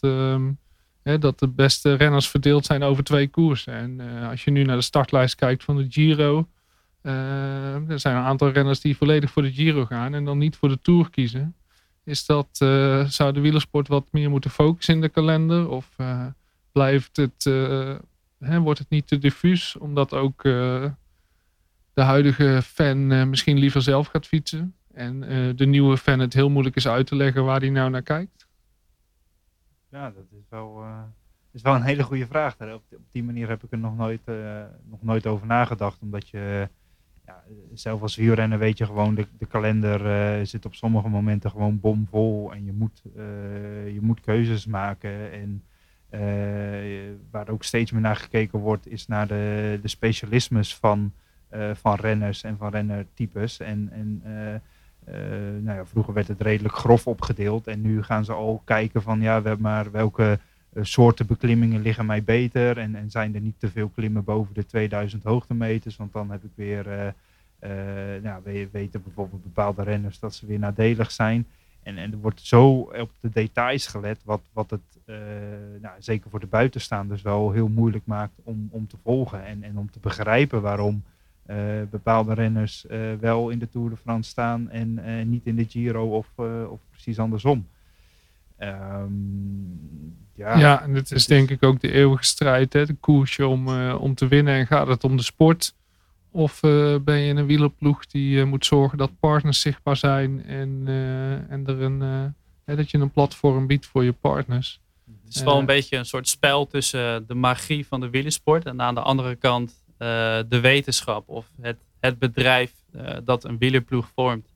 [1.03, 3.73] hè, dat de beste renners verdeeld zijn over twee koersen.
[3.73, 6.47] En uh, als je nu naar de startlijst kijkt van de Giro,
[7.01, 10.69] er zijn een aantal renners die volledig voor de Giro gaan en dan niet voor
[10.69, 11.55] de Tour kiezen.
[12.03, 15.69] Is dat, uh, zou de wielersport wat meer moeten focussen in de kalender?
[15.69, 15.95] Of
[16.71, 17.43] blijft het,
[18.39, 19.75] hè, wordt het niet te diffuus?
[19.75, 20.41] Omdat ook
[21.93, 24.73] de huidige fan misschien liever zelf gaat fietsen.
[24.93, 25.19] En
[25.55, 28.47] de nieuwe fan het heel moeilijk is uit te leggen waar hij nou naar kijkt?
[29.89, 30.83] Ja, dat is wel,
[31.51, 32.55] is wel een hele goede vraag.
[32.59, 34.21] Op, op die manier heb ik er nog nooit,
[34.83, 36.01] nog nooit over nagedacht.
[36.01, 36.69] Omdat je
[37.73, 42.53] zelf als wielrenner weet je gewoon, de, de kalender zit op sommige momenten gewoon bomvol.
[42.53, 43.01] En je moet,
[43.93, 45.31] je moet keuzes maken.
[45.31, 45.63] En
[47.31, 51.11] waar ook steeds meer naar gekeken wordt, is naar de, de specialismes van
[51.49, 53.59] eh, van renners en van rennertypes.
[53.59, 57.67] En, en eh, eh, nou ja, vroeger werd het redelijk grof opgedeeld.
[57.67, 60.39] En nu gaan ze al kijken van ja, we maar welke
[60.81, 62.77] soorten beklimmingen liggen mij beter.
[62.77, 65.95] En, en zijn er niet te veel klimmen boven de 2000 hoogtemeters.
[65.95, 67.13] Want dan heb ik weer,
[68.21, 71.47] nou, we weten bijvoorbeeld bepaalde renners dat ze weer nadelig zijn.
[71.83, 74.81] En, en er wordt zo op de details gelet, wat, wat het
[75.81, 79.45] nou, zeker voor de buitenstaanders wel heel moeilijk maakt om, om te volgen.
[79.45, 81.03] En, en om te begrijpen waarom
[81.49, 81.57] uh,
[81.89, 85.65] bepaalde renners uh, wel in de Tour de France staan en uh, niet in de
[85.69, 86.27] Giro of,
[86.69, 87.67] of precies andersom.
[88.59, 92.85] Um, ja, ja, en het is denk ik ook de eeuwige strijd, hè?
[92.85, 94.53] de koersje om, om te winnen.
[94.53, 95.75] En gaat het om de sport
[96.39, 96.59] Of
[97.03, 100.83] ben je een wielerploeg die moet zorgen dat partners zichtbaar zijn en,
[101.49, 102.33] en er een,
[102.65, 104.81] dat je een platform biedt voor je partners.
[105.23, 108.81] Het is wel een beetje een soort spel tussen de magie van de wielersport en
[108.81, 112.73] aan de andere kant de wetenschap of het, het bedrijf
[113.23, 114.47] dat een wielerploeg vormt.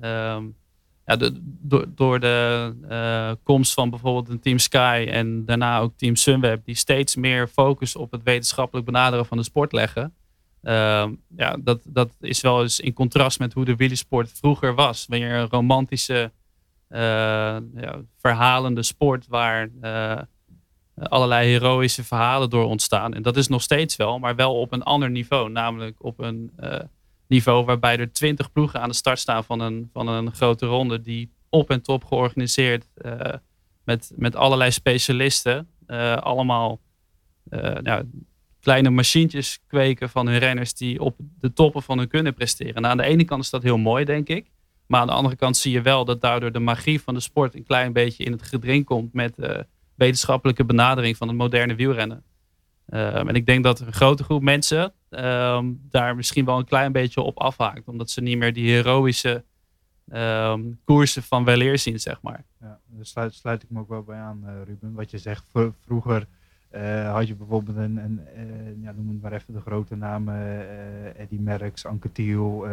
[0.00, 0.56] Um,
[1.06, 5.92] ja, de, door, door de uh, komst van bijvoorbeeld een Team Sky en daarna ook
[5.96, 10.14] Team Sunweb, die steeds meer focus op het wetenschappelijk benaderen van de sport leggen.
[10.64, 15.06] Uh, ja, dat, dat is wel eens in contrast met hoe de wielersport vroeger was.
[15.08, 16.32] Wanneer een romantische,
[16.88, 16.98] uh,
[17.74, 20.20] ja, verhalende sport waar uh,
[20.94, 23.14] allerlei heroïsche verhalen door ontstaan.
[23.14, 25.50] En dat is nog steeds wel, maar wel op een ander niveau.
[25.50, 26.52] Namelijk op een
[27.26, 31.00] niveau waarbij er twintig ploegen aan de start staan van een, van een grote ronde
[31.00, 32.86] die op en top georganiseerd
[33.84, 35.68] met, met allerlei specialisten
[36.20, 36.80] allemaal
[37.80, 38.04] nou,
[38.64, 42.82] kleine machientjes kweken van hun renners die op de toppen van hun kunnen presteren.
[42.82, 44.50] Nou, aan de ene kant is dat heel mooi, denk ik.
[44.86, 47.54] Maar aan de andere kant zie je wel dat daardoor de magie van de sport
[47.54, 49.34] een klein beetje in het gedring komt met
[49.94, 52.24] wetenschappelijke benadering van het moderne wielrennen.
[52.88, 56.92] Um, en ik denk dat een grote groep mensen um, daar misschien wel een klein
[56.92, 57.88] beetje op afhaakt.
[57.88, 59.44] Omdat ze niet meer die heroïsche
[60.12, 62.44] um, koersen van weleer zien, zeg maar.
[62.60, 64.92] Ja, daar sluit, sluit ik me ook wel bij aan, uh, Ruben.
[64.92, 65.44] Wat je zegt,
[65.84, 66.26] vroeger
[66.74, 70.36] uh, had je bijvoorbeeld een, een uh, ja, noem het maar even de grote namen,
[71.16, 72.66] Eddie Merckx, Anke Thiel.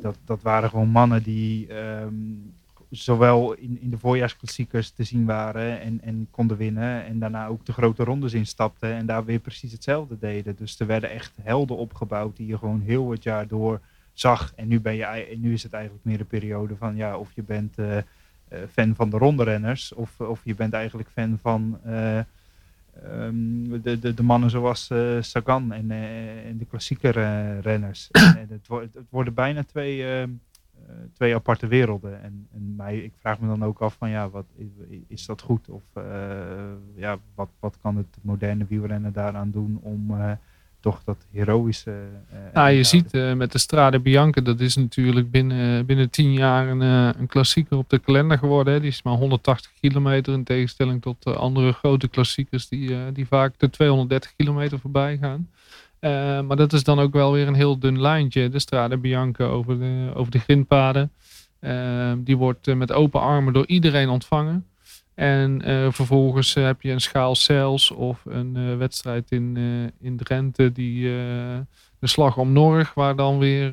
[0.00, 1.68] dat, dat waren gewoon mannen die
[2.90, 7.04] zowel in, in de voorjaarsklassiekers te zien waren en, en konden winnen.
[7.04, 10.56] En daarna ook de grote rondes instapten en daar weer precies hetzelfde deden.
[10.56, 13.80] Dus er werden echt helden opgebouwd die je gewoon heel het jaar door
[14.12, 14.52] zag.
[14.56, 17.42] En nu, ben je, nu is het eigenlijk meer een periode van ja, of je
[17.42, 17.96] bent uh,
[18.72, 22.18] fan van de rondrenners of, of je bent eigenlijk fan van uh,
[23.04, 25.90] um, de, de, de mannen zoals uh, Sagan en,
[26.44, 27.10] en de klassieke
[27.60, 28.08] renners.
[28.10, 30.30] en het, het, worden bijna twee ehm,
[30.86, 32.22] eh, twee aparte werelden.
[32.22, 34.46] En, en mij, ik vraag me dan ook af van ja, wat,
[35.06, 35.68] is dat goed?
[35.68, 35.82] Of
[36.94, 40.16] ja, wat, wat kan het moderne wielrennen daaraan doen om
[40.80, 41.94] toch dat heroïsche...
[42.52, 46.80] nou, je ziet met de Strade Bianca, dat is natuurlijk binnen, binnen tien jaar een,
[47.20, 48.72] een klassieker op de kalender geworden.
[48.72, 48.80] Hè.
[48.80, 53.70] Die is maar 180 kilometer in tegenstelling tot andere grote klassiekers die, die vaak de
[53.70, 55.48] 230 kilometer voorbij gaan.
[56.46, 58.48] Maar dat is dan ook wel weer een heel dun lijntje.
[58.48, 61.12] De Strade Bianca over de, over de grindpaden.
[62.24, 64.66] Die wordt met open armen door iedereen ontvangen.
[65.18, 69.56] En vervolgens heb je een schaal Cels of een wedstrijd in,
[70.00, 70.72] in Drenthe.
[70.72, 71.02] Die,
[71.98, 73.72] de slag om Norg, waar dan weer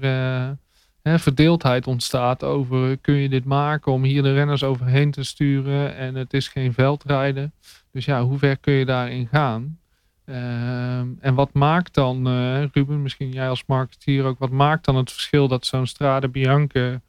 [1.01, 5.95] hè, verdeeldheid ontstaat over kun je dit maken om hier de renners overheen te sturen.
[5.95, 7.53] En het is geen veldrijden.
[7.91, 9.79] Dus ja, hoe ver kun je daarin gaan?
[10.25, 12.27] Ehm, en wat maakt dan,
[12.73, 17.01] Ruben, misschien jij als marketeer ook, wat maakt dan het verschil dat zo'n Strade Bianca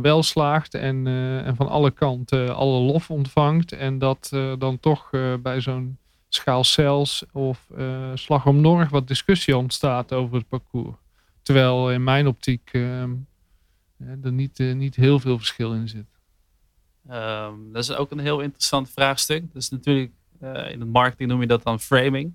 [0.00, 5.10] wel slaagt en, uh, en van alle kanten alle lof ontvangt en dat dan toch
[5.42, 7.66] bij zo'n schaal Cels of
[8.14, 10.96] Slag om Norg wat discussie ontstaat over het parcours.
[11.42, 13.14] Terwijl in mijn optiek ehm,
[14.22, 16.06] er niet, niet heel veel verschil in zit.
[17.10, 19.52] Um, dat is ook een heel interessant vraagstuk.
[19.52, 22.32] Dat is natuurlijk eh, in het marketing noem je dat dan framing.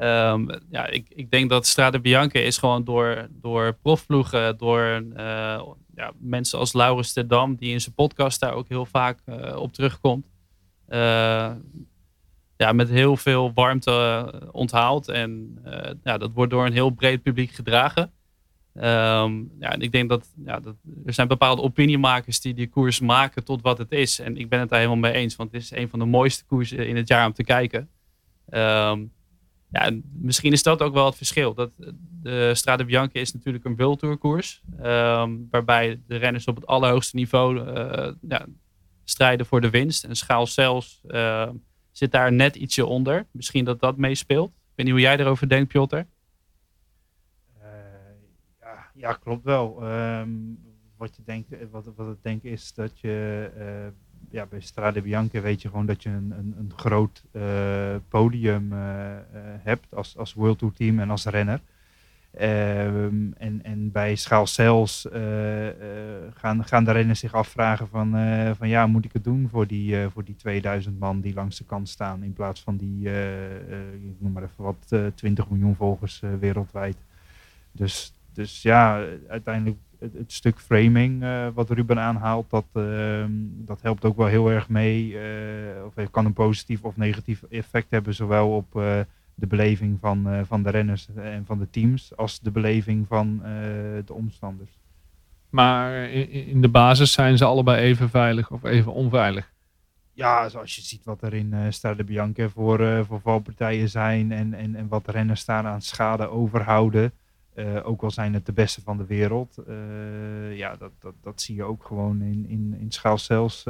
[0.00, 5.62] Um, ja, ik, ik denk dat Strade Bianca is gewoon door, door profploegen, door uh,
[5.94, 9.72] ja, mensen als Laurens Dam, die in zijn podcast daar ook heel vaak uh, op
[9.72, 10.26] terugkomt.
[12.56, 15.08] ja, met heel veel warmte onthaald.
[15.08, 15.58] En
[16.04, 18.12] ja, dat wordt door een heel breed publiek gedragen.
[18.74, 20.74] Um, ja, en ik denk dat, ja, dat
[21.06, 24.18] er zijn bepaalde opiniemakers die die koers maken tot wat het is.
[24.18, 26.44] En ik ben het daar helemaal mee eens, want het is een van de mooiste
[26.44, 27.88] koersen in het jaar om te kijken.
[28.50, 29.12] Um,
[29.72, 31.54] ja, misschien is dat ook wel het verschil.
[31.54, 31.70] Dat
[32.22, 34.62] de Strade Bianca is natuurlijk een World koers.
[34.82, 38.46] Um, waarbij de renners op het allerhoogste niveau uh, ja,
[39.04, 40.04] strijden voor de winst.
[40.04, 41.48] En Schaal zelfs uh,
[41.90, 43.26] zit daar net ietsje onder.
[43.30, 44.48] Misschien dat dat meespeelt.
[44.48, 46.00] Ik weet niet hoe jij erover denkt, Piotr.
[48.94, 49.92] Ja, klopt wel.
[49.92, 50.58] Um,
[50.96, 53.50] wat, je denkt, eh, wat, wat ik denk is dat je
[54.32, 57.42] ja, bij Strade Bianca weet je gewoon dat je een, een, een groot uh,
[58.08, 58.72] podium
[59.62, 61.60] hebt als, als World Tour team en als renner.
[62.40, 65.08] Um, en, en bij Schaal Cels
[66.34, 68.10] gaan, gaan de renners zich afvragen van,
[68.56, 71.64] van ja, moet ik het doen voor die, voor die 2000 man die langs de
[71.64, 73.08] kant staan in plaats van die,
[73.92, 76.96] ik noem maar even wat, 20 miljoen volgers wereldwijd.
[77.72, 83.82] Dus dus ja, uiteindelijk het, het stuk framing uh, wat Ruben aanhaalt, dat, uh, dat
[83.82, 85.12] helpt ook wel heel erg mee.
[85.12, 85.20] Uh,
[85.84, 90.40] of kan een positief of negatief effect hebben, zowel op de de beleving van, eh,
[90.44, 93.50] van de renners en van de teams als de beleving van eh,
[94.04, 94.78] de omstanders.
[95.50, 99.52] Maar in, in de basis zijn ze allebei even veilig of even onveilig.
[100.12, 104.74] Ja, zoals je ziet wat er in Stade Bianca voor, voor valpartijen zijn en, en,
[104.74, 107.12] en wat renners daar aan schade overhouden.
[107.54, 109.62] Uh, ook al zijn het de beste van de wereld.
[110.52, 113.62] ja, dat, dat, dat zie je ook gewoon in, in, in schaalcels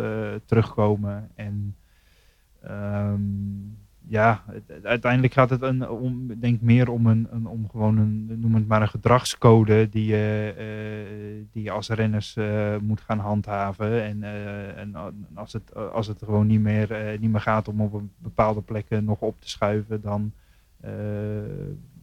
[0.44, 1.30] terugkomen.
[1.34, 1.76] En
[2.68, 4.44] um, ja,
[4.82, 8.68] uiteindelijk gaat het een, om, denk meer om, een, een, om gewoon een, noem het
[8.68, 14.02] maar een gedragscode die je, uh, die je als renners uh, moet gaan handhaven.
[14.02, 14.94] En, uh, en
[15.34, 19.04] als, het, als het gewoon niet meer, niet meer gaat om op een bepaalde plekken
[19.04, 20.32] nog op te schuiven, dan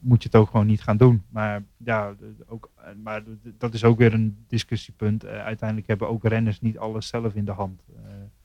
[0.01, 1.23] moet je het ook gewoon niet gaan doen.
[1.29, 2.13] Maar ja,
[2.47, 2.69] ook,
[3.03, 3.23] maar
[3.57, 5.25] dat is ook weer een discussiepunt.
[5.25, 7.81] uiteindelijk hebben ook renners niet alles zelf in de hand.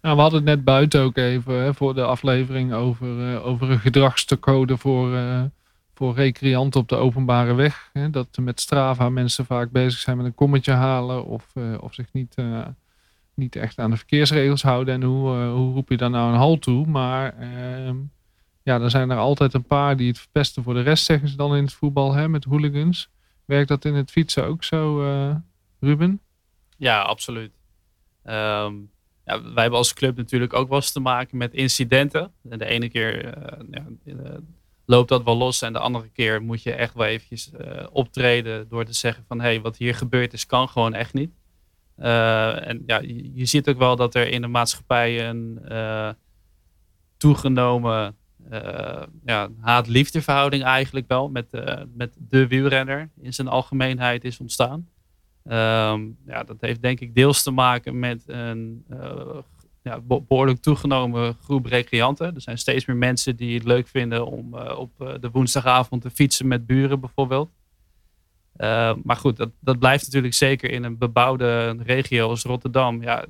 [0.01, 3.79] Nou, we hadden het net buiten ook even hè, voor de aflevering over, over een
[3.79, 5.19] gedragscode voor,
[5.95, 7.91] voor recreanten op de openbare weg.
[7.93, 12.13] Hè, dat met Strava mensen vaak bezig zijn met een kommetje halen of, of zich
[12.13, 12.35] niet,
[13.35, 14.95] niet echt aan de verkeersregels houden.
[14.95, 16.87] En hoe, hoe roep je dan nou een halt toe?
[16.87, 17.97] Maar ehm,
[18.65, 21.37] ja, dan zijn er altijd een paar die het verpesten voor de rest, zeggen ze
[21.37, 23.09] dan in het voetbal hè, met hooligans.
[23.45, 25.03] Werkt dat in het fietsen ook zo,
[25.81, 26.21] Ruben?
[26.77, 27.53] Ja, absoluut.
[28.25, 28.93] Um
[29.25, 32.33] ja, wij hebben als club natuurlijk ook wel eens te maken met incidenten.
[32.49, 33.33] En de ene keer uh,
[33.71, 34.15] ja, uh,
[34.87, 37.51] loopt dat wel los en de andere keer moet je echt wel eventjes
[37.93, 41.31] optreden door te zeggen van hé, hey, wat hier gebeurd is kan gewoon echt niet.
[41.97, 45.61] en ja, je, je, ziet ook wel dat er in de maatschappij een
[47.17, 48.17] toegenomen
[49.25, 51.47] ja, haat-liefde verhouding eigenlijk wel met,
[51.95, 54.89] met de wielrenner in zijn algemeenheid is ontstaan.
[55.49, 59.37] Um, ja, dat heeft denk ik deels te maken met een uh,
[59.83, 62.35] ja, behoorlijk toegenomen groep recreanten.
[62.35, 66.49] Er zijn steeds meer mensen die het leuk vinden om op de woensdagavond te fietsen
[66.49, 67.51] met buren bijvoorbeeld.
[68.57, 73.03] Uh, maar goed, dat, dat blijft natuurlijk zeker in een bebouwde regio als Rotterdam.
[73.03, 73.25] Ja,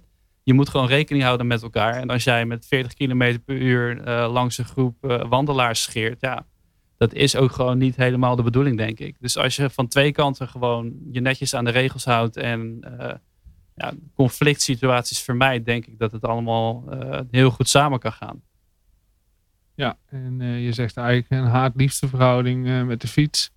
[0.45, 1.95] je moet gewoon rekening houden met elkaar.
[1.95, 6.47] En als jij met 40 km per uur langs een groep wandelaars scheert, ja,
[6.97, 9.17] dat is ook gewoon niet helemaal de bedoeling, denk ik.
[9.21, 13.13] Dus als je van twee kanten gewoon je netjes aan de regels houdt en uh,
[13.75, 16.85] ja, conflict situaties vermijdt, denk ik dat het allemaal
[17.31, 18.43] heel goed samen kan gaan.
[19.75, 23.53] Ja, en je zegt eigenlijk een haat-liefste verhouding met de fiets.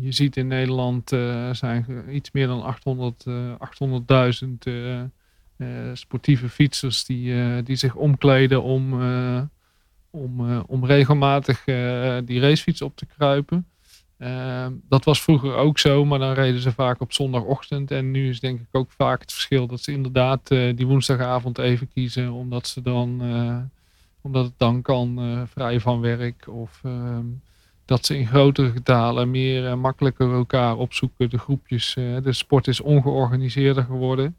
[0.00, 1.08] Ehm, je ziet in Nederland
[1.52, 4.68] zijn iets meer dan 800.000
[5.92, 9.00] sportieve fietsers die, die zich omkleden om
[10.12, 11.64] om, om regelmatig
[12.24, 13.66] die racefiets op te kruipen.
[14.18, 17.90] Uh, dat was vroeger ook zo, maar dan reden ze vaak op zondagochtend.
[17.90, 21.88] En nu is denk ik ook vaak het verschil dat ze inderdaad die woensdagavond even
[21.88, 23.22] kiezen, omdat, ze dan,
[24.20, 26.48] omdat het dan kan vrij van werk.
[26.48, 27.26] Of ehm,
[27.90, 31.30] dat ze in grotere getalen meer en makkelijker elkaar opzoeken.
[31.30, 34.36] De groepjes, de sport is ongeorganiseerder geworden.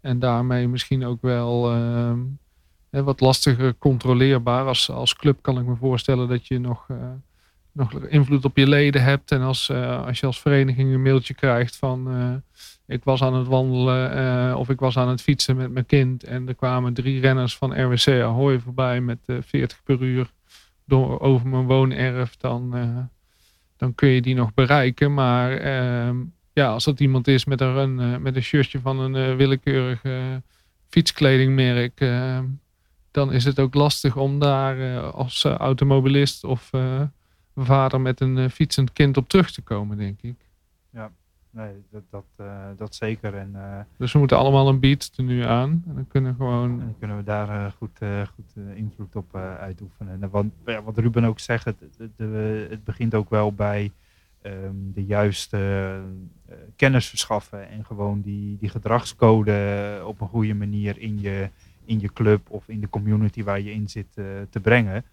[0.00, 2.20] En daarmee misschien ook wel ehm,
[2.90, 4.66] wat lastiger controleerbaar.
[4.66, 6.96] Als, als club kan ik me voorstellen dat je nog, uh,
[7.72, 9.30] nog invloed op je leden hebt.
[9.30, 9.70] En als,
[10.06, 12.42] als je als vereniging een mailtje krijgt van
[12.86, 16.24] ik was aan het wandelen of ik was aan het fietsen met mijn kind.
[16.24, 20.32] En er kwamen drie renners van RWC Ahoy voorbij met 40 per uur
[20.84, 22.36] door, over mijn woonerf.
[22.36, 22.70] Dan,
[23.76, 25.14] dan kun je die nog bereiken.
[25.14, 26.16] Maar ehm,
[26.52, 30.02] ja, als dat iemand is met een, met een shirtje van een willekeurig
[30.88, 32.44] fietskledingmerk ehm,
[33.10, 36.70] dan is het ook lastig om daar als automobilist of
[37.54, 40.36] vader met een fietsend kind op terug te komen, denk ik.
[40.90, 41.10] Ja,
[41.54, 43.34] nee, dat, dat, dat zeker.
[43.34, 43.56] En,
[43.96, 45.82] dus we moeten allemaal een beat er nu aan.
[45.86, 46.70] En dan kunnen, we gewoon...
[46.70, 47.98] en dan kunnen we daar goed,
[48.34, 50.22] goed invloed op uitoefenen.
[50.22, 52.18] En want, ja, wat Ruben ook zegt, het, het,
[52.70, 53.92] het begint ook wel bij
[54.42, 56.00] um, de juiste
[56.76, 57.68] kennis verschaffen.
[57.68, 61.50] En gewoon die, die gedragscode op een goede manier in je
[61.84, 64.12] in je club of in de community waar je in zit
[64.50, 65.04] te brengen.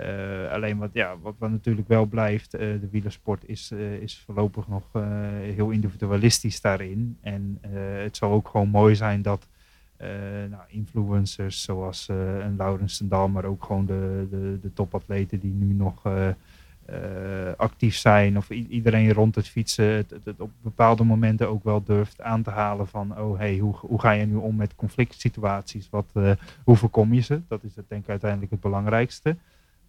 [0.00, 4.84] Uh, alleen wat, ja, wat, natuurlijk wel blijft, uh, de wielersport is, is voorlopig nog
[5.40, 7.18] heel individualistisch daarin.
[7.20, 7.58] En
[8.02, 9.48] het zou ook gewoon mooi zijn dat
[10.50, 15.74] nou, influencers zoals een Laurens Dal, maar ook gewoon de, de, de topatleten die nu
[15.74, 16.02] nog
[17.56, 22.42] actief zijn of iedereen rond het fietsen het, op bepaalde momenten ook wel durft aan
[22.42, 25.88] te halen van oh hey, hoe, hoe ga je nu om met conflict situaties?
[25.90, 26.12] Wat,
[26.64, 27.40] hoe voorkom je ze?
[27.48, 29.36] Dat is denk ik uiteindelijk het belangrijkste.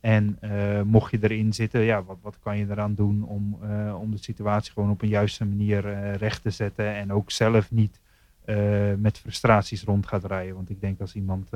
[0.06, 3.58] En uh, mocht je erin zitten, ja, wat, wat kan je eraan doen om,
[3.99, 7.99] om de situatie gewoon op een juiste manier recht te zetten en ook zelf niet
[8.43, 10.56] eh, met frustraties rond gaat rijden.
[10.56, 11.49] Want ik denk als iemand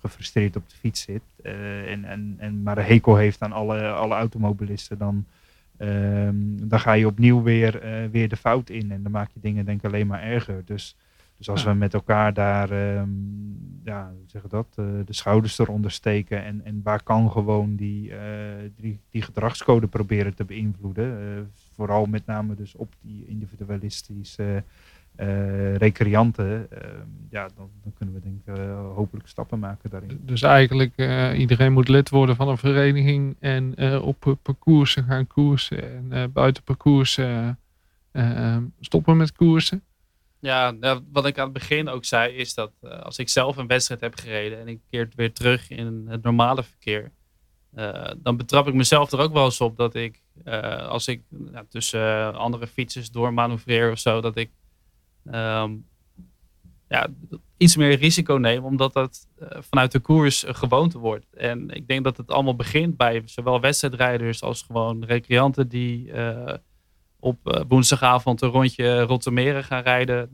[0.00, 4.14] gefrustreerd op de fiets zit en, en, en maar een hekel heeft aan alle, alle
[4.14, 5.24] automobilisten, dan,
[5.76, 8.92] ehm, dan ga je opnieuw weer, weer de fout in.
[8.92, 10.62] En dan maak je dingen denk ik alleen maar erger.
[10.64, 10.96] Dus,
[11.36, 16.64] dus als we met elkaar daar um, ja, zeg dat, de schouders eronder steken en,
[16.64, 18.12] en waar kan gewoon die,
[18.76, 21.50] die, die gedragscode proberen te beïnvloeden.
[21.74, 24.62] vooral met name dus op die individualistische
[25.76, 26.78] recreanten, uh,
[27.30, 28.64] ja, dan, dan, kunnen we denk ik
[28.94, 30.20] hopelijk stappen maken daarin.
[30.22, 30.96] Dus eigenlijk
[31.36, 37.58] iedereen moet lid worden van een vereniging en op parcoursen gaan koersen en buiten parcoursen
[38.80, 39.82] stoppen met koersen.
[40.44, 42.72] Ja, nou, wat ik aan het begin ook zei is dat
[43.02, 46.62] als ik zelf een wedstrijd heb gereden en ik keer weer terug in het normale
[46.62, 47.12] verkeer,
[48.16, 50.22] dan betrap ik mezelf er ook wel eens op dat ik,
[50.88, 54.50] als ik nou, tussen andere fietsers doormanoeuvreer of zo, dat ik
[55.24, 55.86] um,
[56.88, 57.06] ja,
[57.56, 61.34] iets meer risico nemen, omdat dat vanuit de koers gewoonte wordt.
[61.34, 66.12] En ik denk dat het allemaal begint bij zowel wedstrijdrijders als gewoon recreanten die
[67.24, 70.30] op uh, woensdagavond een rondje Rottermeren gaan rijden.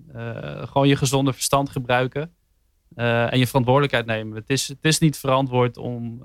[0.68, 2.34] gewoon je gezonde verstand gebruiken
[2.95, 4.36] en je verantwoordelijkheid nemen.
[4.36, 6.22] Het is, het is niet verantwoord om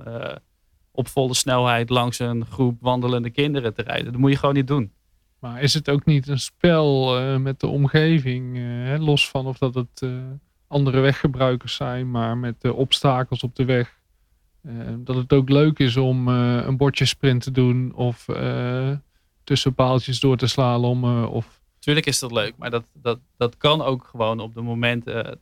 [0.91, 4.11] op volle snelheid langs een groep wandelende kinderen te rijden.
[4.11, 4.91] Dat moet je gewoon niet doen.
[5.39, 8.59] Maar is het ook niet een spel met de omgeving?
[8.99, 10.05] Los van of dat het
[10.67, 13.99] andere weggebruikers zijn, maar met de obstakels op de weg.
[14.97, 18.25] dat het ook leuk is om een bordje sprint te doen of
[19.45, 21.29] tussen paaltjes door te slalommen.
[21.29, 21.61] Of...
[21.79, 25.39] Tuurlijk is dat leuk, maar dat, dat, dat kan ook gewoon op de momenten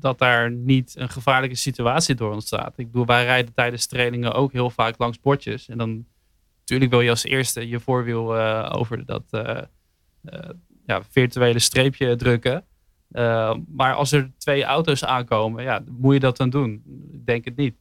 [0.00, 2.78] dat daar niet een gevaarlijke situatie door ontstaat.
[2.78, 5.68] Ik bedoel, wij rijden tijdens trainingen ook heel vaak langs bordjes.
[5.68, 6.06] En dan
[6.58, 9.58] natuurlijk wil je als eerste je voorwiel uh, over dat uh,
[10.86, 12.64] ja, virtuele streepje drukken.
[13.66, 16.82] maar als er twee auto's aankomen, ja, moet je dat dan doen?
[17.12, 17.74] Ik denk het niet.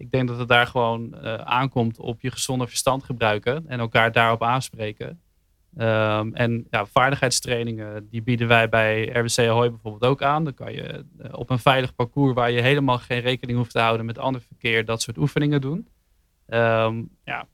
[0.00, 4.42] Ik denk dat het daar gewoon aankomt op je gezonde verstand gebruiken en elkaar daarop
[4.42, 5.20] aanspreken.
[5.78, 10.44] Um, en ja, vaardigheidstrainingen, die bieden wij bij RWC Ahoy bijvoorbeeld ook aan.
[10.44, 14.06] Dan kan je op een veilig parcours waar je helemaal geen rekening hoeft te houden
[14.06, 15.88] met ander verkeer, dat soort oefeningen doen.
[16.46, 17.46] Um, ja,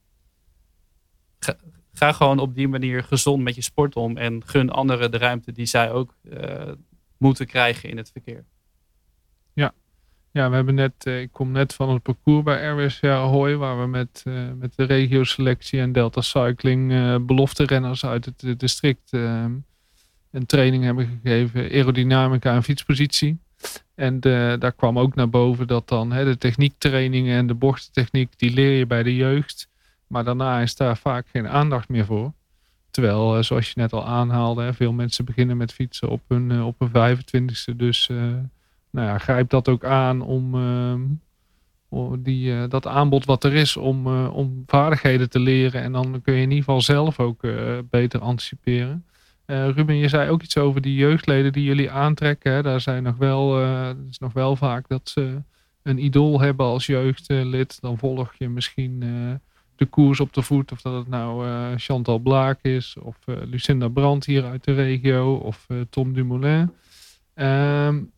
[1.91, 4.17] ga, gewoon op die manier gezond met je sport om.
[4.17, 6.71] En gun anderen de ruimte die zij ook uh,
[7.17, 8.45] moeten krijgen in het verkeer.
[10.31, 13.55] Ja, we hebben net, uh, ik kom net van het parcours bij RWS Ahoy.
[13.55, 16.91] Waar we met, uh, met de regio selectie en Delta Cycling
[17.25, 19.11] belofte renners uit het district
[20.31, 21.61] een training hebben gegeven.
[21.61, 23.39] Aerodynamica en fietspositie.
[23.95, 24.19] En
[24.59, 28.77] daar kwam ook naar boven dat dan hè, de techniektrainingen en de bochtentechniek, die leer
[28.77, 29.69] je bij de jeugd.
[30.07, 32.33] Maar daarna is daar vaak geen aandacht meer voor.
[32.91, 36.79] Terwijl, eh, zoals je net al aanhaalde, veel mensen beginnen met fietsen op hun, op
[36.79, 37.75] hun 25ste.
[37.75, 38.09] Dus
[38.97, 41.01] nou ja, grijp dat ook aan om ehm,
[42.23, 45.81] die, dat aanbod wat er is om, om vaardigheden te leren.
[45.81, 47.41] En dan kun je in ieder geval zelf ook
[47.89, 49.05] beter anticiperen.
[49.45, 52.51] Ruben, je zei ook iets over die jeugdleden die jullie aantrekken.
[52.51, 52.61] Hè?
[52.61, 55.41] Daar zijn nog wel, het is nog wel vaak dat ze
[55.83, 57.81] een idool hebben als jeugdlid.
[57.81, 58.99] Dan volg je misschien
[59.75, 60.71] de koers op de voet.
[60.71, 65.67] Of dat het nou Chantal Blaak is, of Lucinda Brandt hier uit de regio, of
[65.89, 66.71] Tom Dumoulin.
[67.35, 68.11] Um,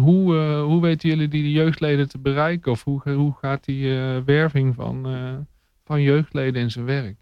[0.00, 2.72] hoe, hoe weten jullie die jeugdleden te bereiken?
[2.72, 3.92] Of hoe, hoe gaat die
[4.24, 5.06] werving van,
[5.84, 7.16] van jeugdleden in zijn werk?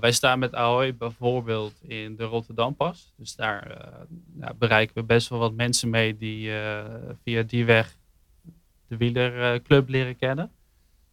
[0.00, 3.12] wij staan met Ahoy bijvoorbeeld in de Rotterdampas.
[3.16, 3.78] Dus daar
[4.32, 6.50] nou, bereiken we best wel wat mensen mee die
[7.24, 7.96] via die weg
[8.88, 10.50] de wielerclub leren kennen.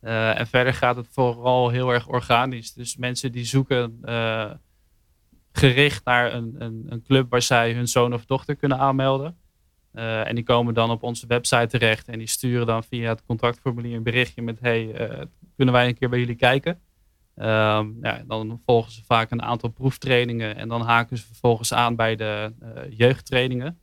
[0.01, 2.73] En verder gaat het vooral heel erg organisch.
[2.73, 3.99] Dus mensen die zoeken
[5.51, 9.37] gericht naar een, een, een, club waar zij hun zoon of dochter kunnen aanmelden.
[9.95, 13.25] Uh, en die komen dan op onze website terecht en die sturen dan via het
[13.25, 14.95] contactformulier een berichtje met: Hey,
[15.55, 16.79] kunnen wij een keer bij jullie kijken?
[17.35, 21.95] Um, ja, dan volgen ze vaak een aantal proeftrainingen en dan haken ze vervolgens aan
[21.95, 22.53] bij de
[22.89, 23.79] jeugdtrainingen.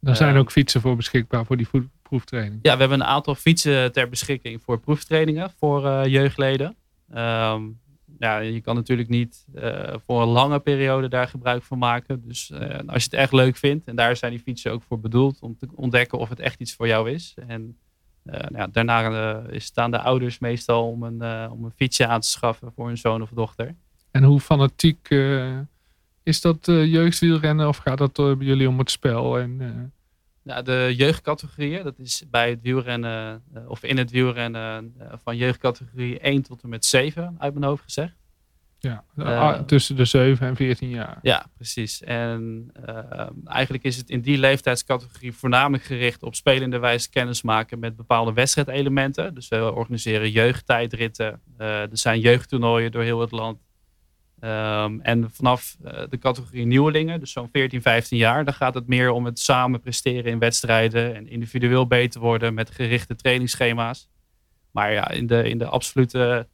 [0.00, 1.68] Er zijn ook fietsen voor beschikbaar voor die
[2.02, 2.58] proeftraining?
[2.62, 6.76] Ja, we hebben een aantal fietsen ter beschikking voor proeftrainingen voor jeugdleden.
[7.14, 7.80] Um,
[8.22, 12.22] ja, je kan natuurlijk niet uh, voor een lange periode daar gebruik van maken.
[12.28, 15.00] Dus uh, als je het echt leuk vindt, en daar zijn die fietsen ook voor
[15.00, 17.36] bedoeld, om te ontdekken of het echt iets voor jou is.
[17.46, 17.76] En
[18.22, 22.72] nou ja, daarna staan de ouders meestal om een, om een fietsje aan te schaffen
[22.72, 23.74] voor hun zoon of dochter.
[24.10, 25.08] En hoe fanatiek
[26.22, 29.38] is dat jeugdwielrennen of gaat dat bij jullie om het spel?
[29.38, 29.92] En,
[30.42, 36.42] nou, de jeugdcategorieën, dat is bij het wielrennen, of in het wielrennen van jeugdcategorie 1
[36.42, 38.14] tot en met 7, uit mijn hoofd gezegd.
[38.82, 41.18] Ja, Eh, tussen de 7 en 14 jaar.
[41.22, 42.02] Ja, precies.
[42.02, 47.78] En eh, eigenlijk is het in die leeftijdscategorie voornamelijk gericht op spelende wijze kennis maken
[47.78, 49.34] met bepaalde wedstrijdelementen.
[49.34, 51.40] Dus we organiseren jeugdtijdritten.
[51.58, 53.58] Eh, er zijn jeugdtoernooien door heel het land.
[54.42, 58.86] Ehm, en vanaf eh, de categorie nieuwelingen, dus zo'n 14, 15 jaar, dan gaat het
[58.86, 64.08] meer om het samen presteren in wedstrijden en individueel beter worden met gerichte trainingsschema's.
[64.70, 66.48] Maar ja, in de, in de absolute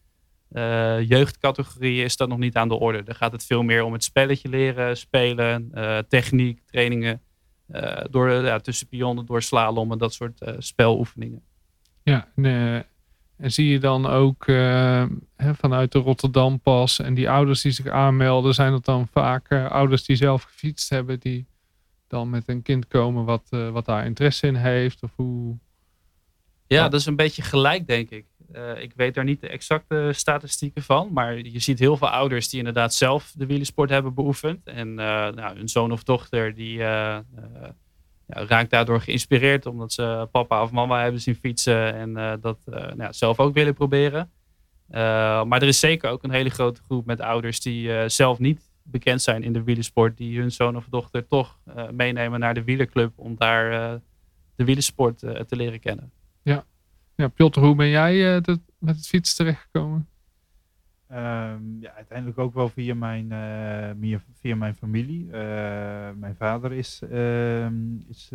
[0.49, 3.03] eh, jeugdcategorie is dat nog niet aan de orde.
[3.03, 7.22] Daar gaat het veel meer om het spelletje leren, spelen, eh, techniek, trainingen.
[8.11, 8.89] door, ja, tussen
[9.26, 11.43] door slalom en dat soort speloefeningen.
[12.09, 12.80] Ja, en, eh,
[13.39, 17.72] en zie je dan ook eh, hè, vanuit de Rotterdam pas en die ouders die
[17.72, 21.47] zich aanmelden, zijn het dan vaak eh, ouders die zelf gefietst hebben, die
[22.07, 25.03] dan met een kind komen wat, eh, wat daar interesse in heeft?
[25.03, 25.57] Of hoe?
[26.66, 28.26] Ja, dat is een beetje gelijk, denk ik.
[28.78, 31.09] Ik weet daar niet de exacte statistieken van.
[31.12, 34.66] Maar je ziet heel veel ouders die inderdaad zelf de wielersport hebben beoefend.
[34.66, 36.82] En nou, hun zoon of dochter die
[38.29, 39.66] ja, raakt daardoor geïnspireerd.
[39.66, 41.95] Omdat ze papa of mama hebben zien fietsen.
[41.95, 42.59] En uh, dat
[42.97, 44.31] nou, zelf ook willen proberen.
[44.91, 44.97] Uh,
[45.45, 49.22] maar er is zeker ook een hele grote groep met ouders die zelf niet bekend
[49.22, 50.16] zijn in de wielersport.
[50.16, 51.59] Die hun zoon of dochter toch
[51.91, 54.01] meenemen naar de wielerclub om daar
[54.57, 56.12] de wielersport te leren kennen.
[56.43, 56.64] Ja,
[57.14, 58.41] ja Piotr, hoe ben jij
[58.79, 60.09] met het fietsen terechtgekomen?
[61.12, 63.32] Um, ja, uiteindelijk ook wel via mijn,
[64.02, 65.24] uh, via mijn familie.
[65.24, 65.32] Uh,
[66.14, 67.66] mijn vader is, uh,
[68.09, 68.30] is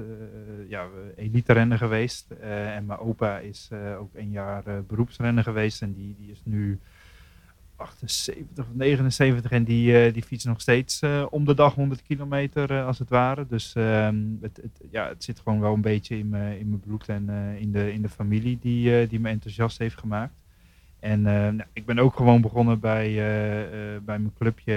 [0.67, 2.32] ja, elite renner geweest.
[2.32, 3.69] eh, en mijn opa is
[3.99, 5.82] ook een jaar beroepsrenner geweest.
[5.82, 6.80] En die, die is nu
[7.76, 12.99] 78 of 79 en die, die fietst nog steeds om de dag 100 kilometer als
[12.99, 13.47] het ware.
[13.47, 16.82] Dus um, het, het, ja, het zit gewoon wel een beetje in mijn, in mijn
[16.82, 20.43] bloed en in, de, in de familie die, die me enthousiast heeft gemaakt.
[21.04, 24.74] En uh, nou, ik ben ook gewoon begonnen bij, uh, uh, bij mijn clubje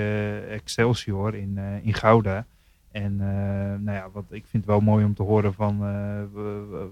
[0.50, 2.46] Excelsior in, in Gouda.
[2.90, 3.16] En
[3.84, 5.78] nou ja, wat, ik vind het wel mooi om te horen van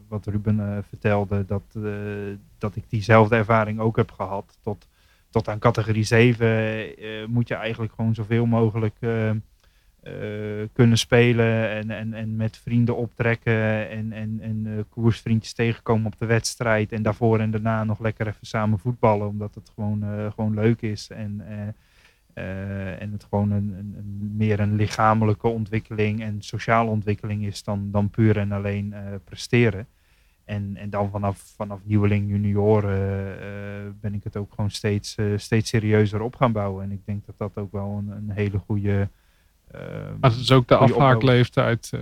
[0.08, 1.62] wat Ruben vertelde, dat,
[2.58, 4.58] dat ik diezelfde ervaring ook heb gehad.
[4.62, 4.88] Tot,
[5.30, 6.94] tot aan categorie 7
[7.28, 8.96] moet je eigenlijk gewoon zoveel mogelijk
[10.72, 16.18] kunnen spelen en, en, en met vrienden optrekken en, en, en uh, koersvriendjes tegenkomen op
[16.18, 20.32] de wedstrijd en daarvoor en daarna nog lekker even samen voetballen omdat het gewoon, uh,
[20.32, 21.42] gewoon leuk is en,
[22.98, 28.10] en het gewoon een, een, meer een lichamelijke ontwikkeling en sociale ontwikkeling is dan, dan
[28.10, 28.94] puur en alleen
[29.24, 29.86] presteren.
[30.44, 33.36] En, en dan vanaf, vanaf nieuweling, junioren
[34.00, 36.84] ben ik het ook gewoon steeds, steeds serieuzer op gaan bouwen.
[36.84, 39.08] En ik denk dat dat ook wel een, een hele goede
[40.20, 41.90] maar het is ook de afhaakleeftijd.
[41.94, 42.00] Uh.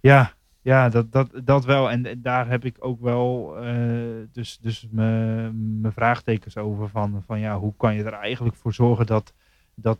[0.00, 0.32] Ja,
[0.62, 1.90] ja dat, dat, dat wel.
[1.90, 6.88] En, en daar heb ik ook wel uh, dus, dus mijn vraagtekens over.
[6.88, 9.32] Van, van ja, hoe kan je er eigenlijk voor zorgen dat,
[9.74, 9.98] dat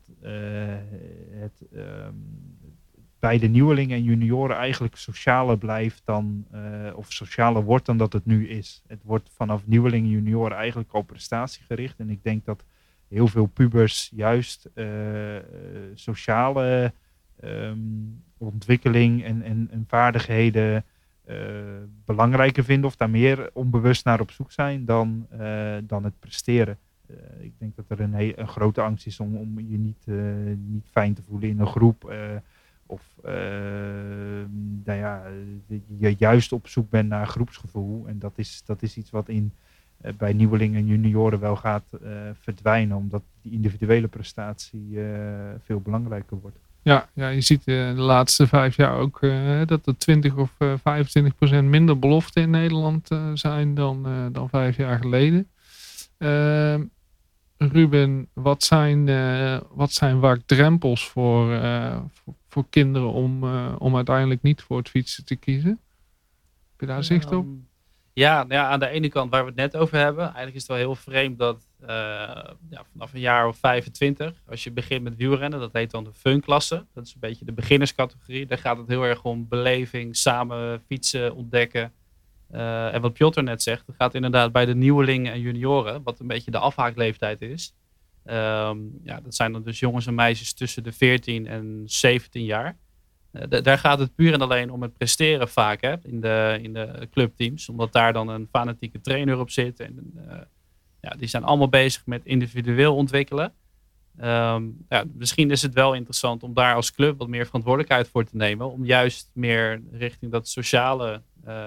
[1.31, 2.57] het um,
[3.19, 6.47] bij de nieuwelingen en junioren eigenlijk socialer blijft dan,
[6.95, 8.83] of socialer wordt dan dat het nu is.
[8.87, 11.99] Het wordt vanaf nieuwelingen en junioren eigenlijk al prestatiegericht.
[11.99, 12.65] En ik denk dat
[13.09, 14.87] heel veel pubers juist uh,
[15.95, 16.93] sociale
[17.45, 20.85] um, ontwikkeling en, en, en vaardigheden
[21.29, 21.37] uh,
[22.05, 26.79] belangrijker vinden of daar meer onbewust naar op zoek zijn dan, uh, dan het presteren.
[27.41, 30.07] ik denk dat er een, een, grote angst is om, om je niet,
[30.69, 32.15] niet fijn te voelen in een groep.
[32.87, 33.03] of
[34.85, 35.23] nou ja,
[35.99, 38.07] je juist op zoek bent naar groepsgevoel.
[38.07, 39.53] En dat is, dat is iets wat in
[40.17, 45.05] bij nieuwelingen en junioren wel gaat uh, verdwijnen, omdat die individuele prestatie uh,
[45.65, 46.57] veel belangrijker wordt.
[46.83, 49.21] Ja, ja, je ziet de laatste vijf jaar ook
[49.67, 54.99] dat er 20 of 25 procent minder beloften in Nederland zijn dan, dan vijf jaar
[54.99, 55.49] geleden.
[56.19, 56.85] Ehm,
[57.57, 59.05] Ruben, wat zijn,
[59.71, 61.61] wat zijn vaak drempels voor,
[62.13, 63.45] voor, voor, kinderen om,
[63.79, 65.81] om uiteindelijk niet voor het fietsen te kiezen?
[66.71, 67.45] Heb je daar zicht op?
[67.45, 67.68] Um,
[68.19, 70.25] ja, ja, aan de ene kant waar we het net over hebben.
[70.25, 71.89] Eigenlijk is het wel heel vreemd dat uh,
[72.71, 76.13] ja, vanaf een jaar of 25, als je begint met wielrennen, dat heet dan de
[76.13, 76.87] fun-klasse.
[76.95, 78.47] Dat is een beetje de beginnerscategorie.
[78.47, 81.93] Daar gaat het heel erg om beleving, samen fietsen, ontdekken.
[82.51, 86.21] Uh, en wat Piotr net zegt, dat gaat inderdaad bij de nieuwelingen en junioren, wat
[86.21, 87.75] een beetje de afhaakleeftijd is.
[88.25, 92.77] Um, ja, dat zijn dan dus jongens en meisjes tussen de 14 en 17 jaar.
[93.33, 96.73] Uh, daar gaat het puur en alleen om het presteren vaak hè, in, de, in
[96.73, 97.69] de clubteams.
[97.69, 99.81] Omdat daar dan een fanatieke trainer op zit.
[99.81, 100.33] En uh,
[101.01, 103.53] ja, die zijn allemaal bezig met individueel ontwikkelen.
[104.21, 108.25] Um, ja, misschien is het wel interessant om daar als club wat meer verantwoordelijkheid voor
[108.25, 108.73] te nemen.
[108.73, 111.67] Om juist meer richting dat sociale uh,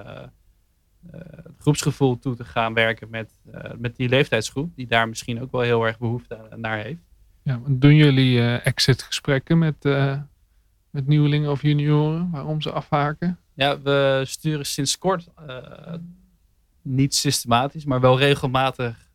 [1.59, 3.31] groepsgevoel toe te gaan werken met,
[3.77, 4.75] met die leeftijdsgroep.
[4.75, 7.01] Die daar misschien ook wel heel erg behoefte naar heeft.
[7.43, 9.75] Ja, doen jullie uh, exit-gesprekken met,
[10.91, 13.39] met nieuwelingen of junioren waarom ze afhaken?
[13.53, 15.93] Ja, we sturen sinds kort uh,
[16.81, 19.09] niet systematisch, maar wel regelmatig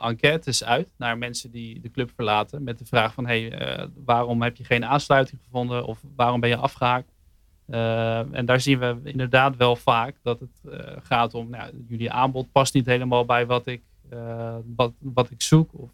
[0.00, 2.62] enquêtes uit naar mensen die de club verlaten.
[2.62, 3.52] Met de vraag van hey,
[4.04, 7.14] waarom heb je geen aansluiting gevonden of waarom ben je afgehaakt?
[7.66, 12.74] en daar zien we inderdaad wel vaak dat het gaat om, nou, jullie aanbod past
[12.74, 13.82] niet helemaal bij wat ik,
[14.76, 15.70] wat, wat ik zoek.
[15.72, 15.90] Of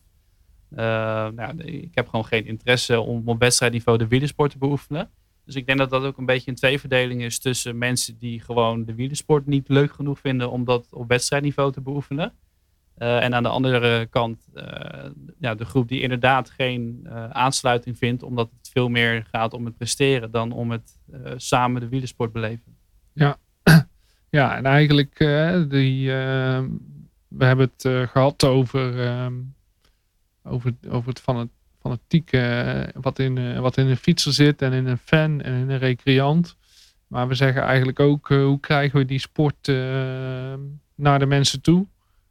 [0.75, 5.11] nou, ik heb gewoon geen interesse om op wedstrijdniveau de wielersport te beoefenen.
[5.45, 8.85] Dus ik denk dat dat ook een beetje een tweeverdeling is tussen mensen die gewoon
[8.85, 12.33] de wielersport niet leuk genoeg vinden om dat op wedstrijdniveau te beoefenen.
[12.99, 14.64] Uh, en aan de andere kant uh,
[15.39, 19.77] ja, de groep die inderdaad geen aansluiting vindt, omdat het veel meer gaat om het
[19.77, 20.99] presteren dan om het
[21.37, 22.77] samen de wielersport beleven.
[23.12, 23.37] Ja,
[24.31, 25.18] ja en eigenlijk,
[25.68, 26.11] die,
[27.29, 29.35] we hebben het gehad over ehm,
[30.45, 31.49] over, over het van het
[31.82, 35.53] fanatieke eh, wat in, eh, wat in een fietser zit en in een fan en
[35.53, 36.57] in een recreant.
[37.07, 39.66] Maar we zeggen eigenlijk ook uh, hoe krijgen we die sport
[40.95, 41.86] naar de mensen toe.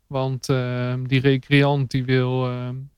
[0.08, 0.46] Want
[1.08, 2.50] die recreant die wil,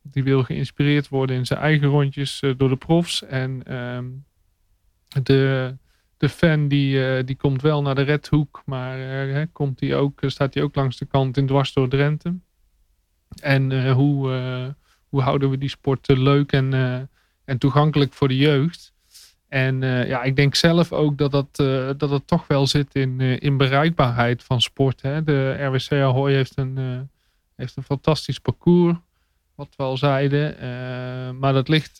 [0.01, 3.23] die wil geïnspireerd worden in zijn eigen rondjes door de profs.
[3.23, 4.05] En ehm,
[5.23, 5.75] de,
[6.17, 10.63] de fan die, die komt wel naar de redhoek, maar komt die ook, staat hij
[10.63, 12.35] ook langs de kant in dwars door Drenthe.
[13.41, 14.75] En hoe
[15.13, 16.99] hoe houden we die sport leuk en, eh,
[17.45, 18.93] en toegankelijk voor de jeugd.
[19.47, 22.95] En eh, ja, ik denk zelf ook dat dat, uh, dat het toch wel zit
[22.95, 25.01] in, in bereikbaarheid van sport.
[25.01, 25.23] Hè.
[25.23, 27.09] De RWC Ahoy heeft een,
[27.55, 28.97] heeft een fantastisch parcours,
[29.55, 30.55] wat we al zeiden.
[31.39, 31.97] maar dat ligt,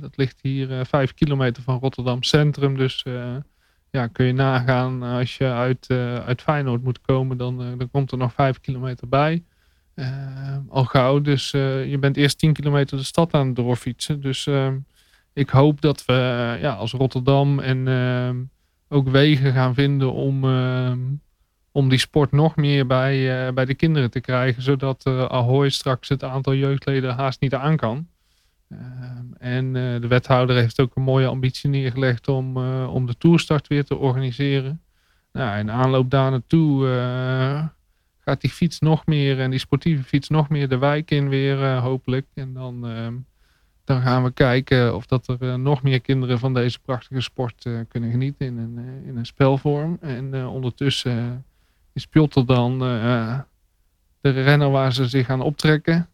[0.00, 2.76] dat ligt hier vijf kilometer van Rotterdam Centrum.
[2.76, 3.04] Dus
[3.90, 5.86] ja, kun je nagaan als je uit,
[6.26, 9.44] uit Feyenoord moet komen, dan, dan komt er nog vijf kilometer bij.
[9.94, 11.20] Uh, al gauw.
[11.20, 14.20] Dus uh, je bent eerst 10 kilometer de stad aan het doorfietsen.
[14.20, 14.68] Dus uh,
[15.32, 16.12] ik hoop dat we
[16.60, 18.36] ja, als Rotterdam en ehm,
[18.88, 21.00] ook wegen gaan vinden om, ehm,
[21.72, 24.62] om die sport nog meer bij, bij de kinderen te krijgen.
[24.62, 28.08] Zodat Ahoy straks het aantal jeugdleden haast niet aan kan.
[29.38, 33.96] en de wethouder heeft ook een mooie ambitie neergelegd om, om de toerstart weer te
[33.96, 34.80] organiseren.
[35.32, 36.86] Nou, in aanloop daar naartoe
[38.24, 41.58] gaat die fiets nog meer en die sportieve fiets nog meer de wijk in weer
[41.58, 42.26] uh, hopelijk.
[42.34, 43.08] En dan, uh,
[43.84, 47.64] dan gaan we kijken of dat er uh, nog meer kinderen van deze prachtige sport
[47.64, 49.98] uh, kunnen genieten in een, in een spelvorm.
[50.00, 51.44] En ondertussen
[51.92, 52.78] is Piotr dan
[54.20, 56.08] de renner waar ze zich gaan optrekken.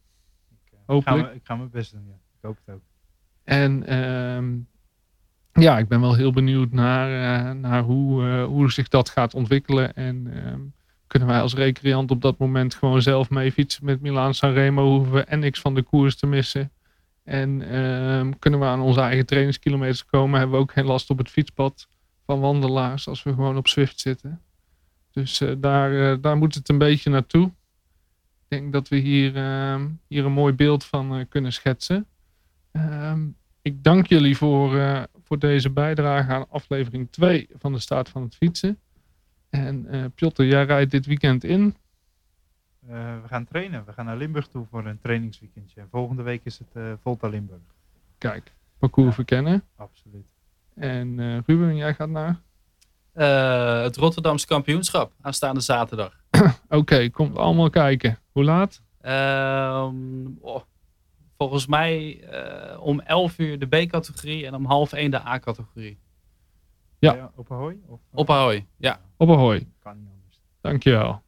[0.50, 1.20] Ik, hopelijk.
[1.20, 2.14] Ik ga, ik ga, mijn best doen, ja.
[2.14, 2.82] Ik hoop het ook.
[3.44, 4.56] En ehm,
[5.62, 9.94] ja, ik ben wel heel benieuwd naar, naar hoe, hoe zich dat gaat ontwikkelen.
[9.94, 10.60] En ehm,
[11.10, 14.96] kunnen wij als recreant op dat moment gewoon zelf mee fietsen met Milaan Sanremo.
[14.96, 16.72] Hoeven we en niks van de koers te missen.
[17.24, 20.38] En uh, kunnen we aan onze eigen trainingskilometers komen.
[20.38, 21.88] Hebben we ook geen last op het fietspad
[22.26, 24.40] van wandelaars als we gewoon op Swift zitten.
[25.10, 27.46] Dus uh, daar, uh, daar moet het een beetje naartoe.
[27.46, 32.06] Ik denk dat we hier, ehm, hier een mooi beeld van eh, kunnen schetsen.
[32.72, 33.26] Ehm,
[33.62, 38.34] ik dank jullie voor, voor deze bijdrage aan aflevering 2 van de Staat van het
[38.34, 38.78] Fietsen.
[39.50, 41.76] En uh, Piotr, jij rijdt dit weekend in?
[42.88, 42.90] Uh,
[43.22, 43.84] we gaan trainen.
[43.84, 45.80] We gaan naar Limburg toe voor een trainingsweekendje.
[45.80, 47.60] En volgende week is het uh, Volta Limburg.
[48.18, 49.62] Kijk, parcours ja, verkennen.
[49.76, 50.26] Absoluut.
[50.74, 52.40] En Ruben, jij gaat naar?
[53.82, 56.20] het Rotterdamse kampioenschap aanstaande zaterdag.
[56.30, 58.18] Oké, okay, komt allemaal kijken.
[58.32, 58.82] Hoe laat?
[59.02, 60.62] Um, oh,
[61.36, 62.24] volgens mij
[62.78, 65.98] om 11 uur de B-categorie en om half 1 de A-categorie.
[67.00, 67.32] Ja.
[67.36, 67.78] Op Ahoy?
[67.86, 69.00] Of, op Ahoy, ja.
[69.16, 69.66] Op Ahoy.
[69.82, 70.40] Kan niet anders.
[70.60, 71.22] Dankjewel.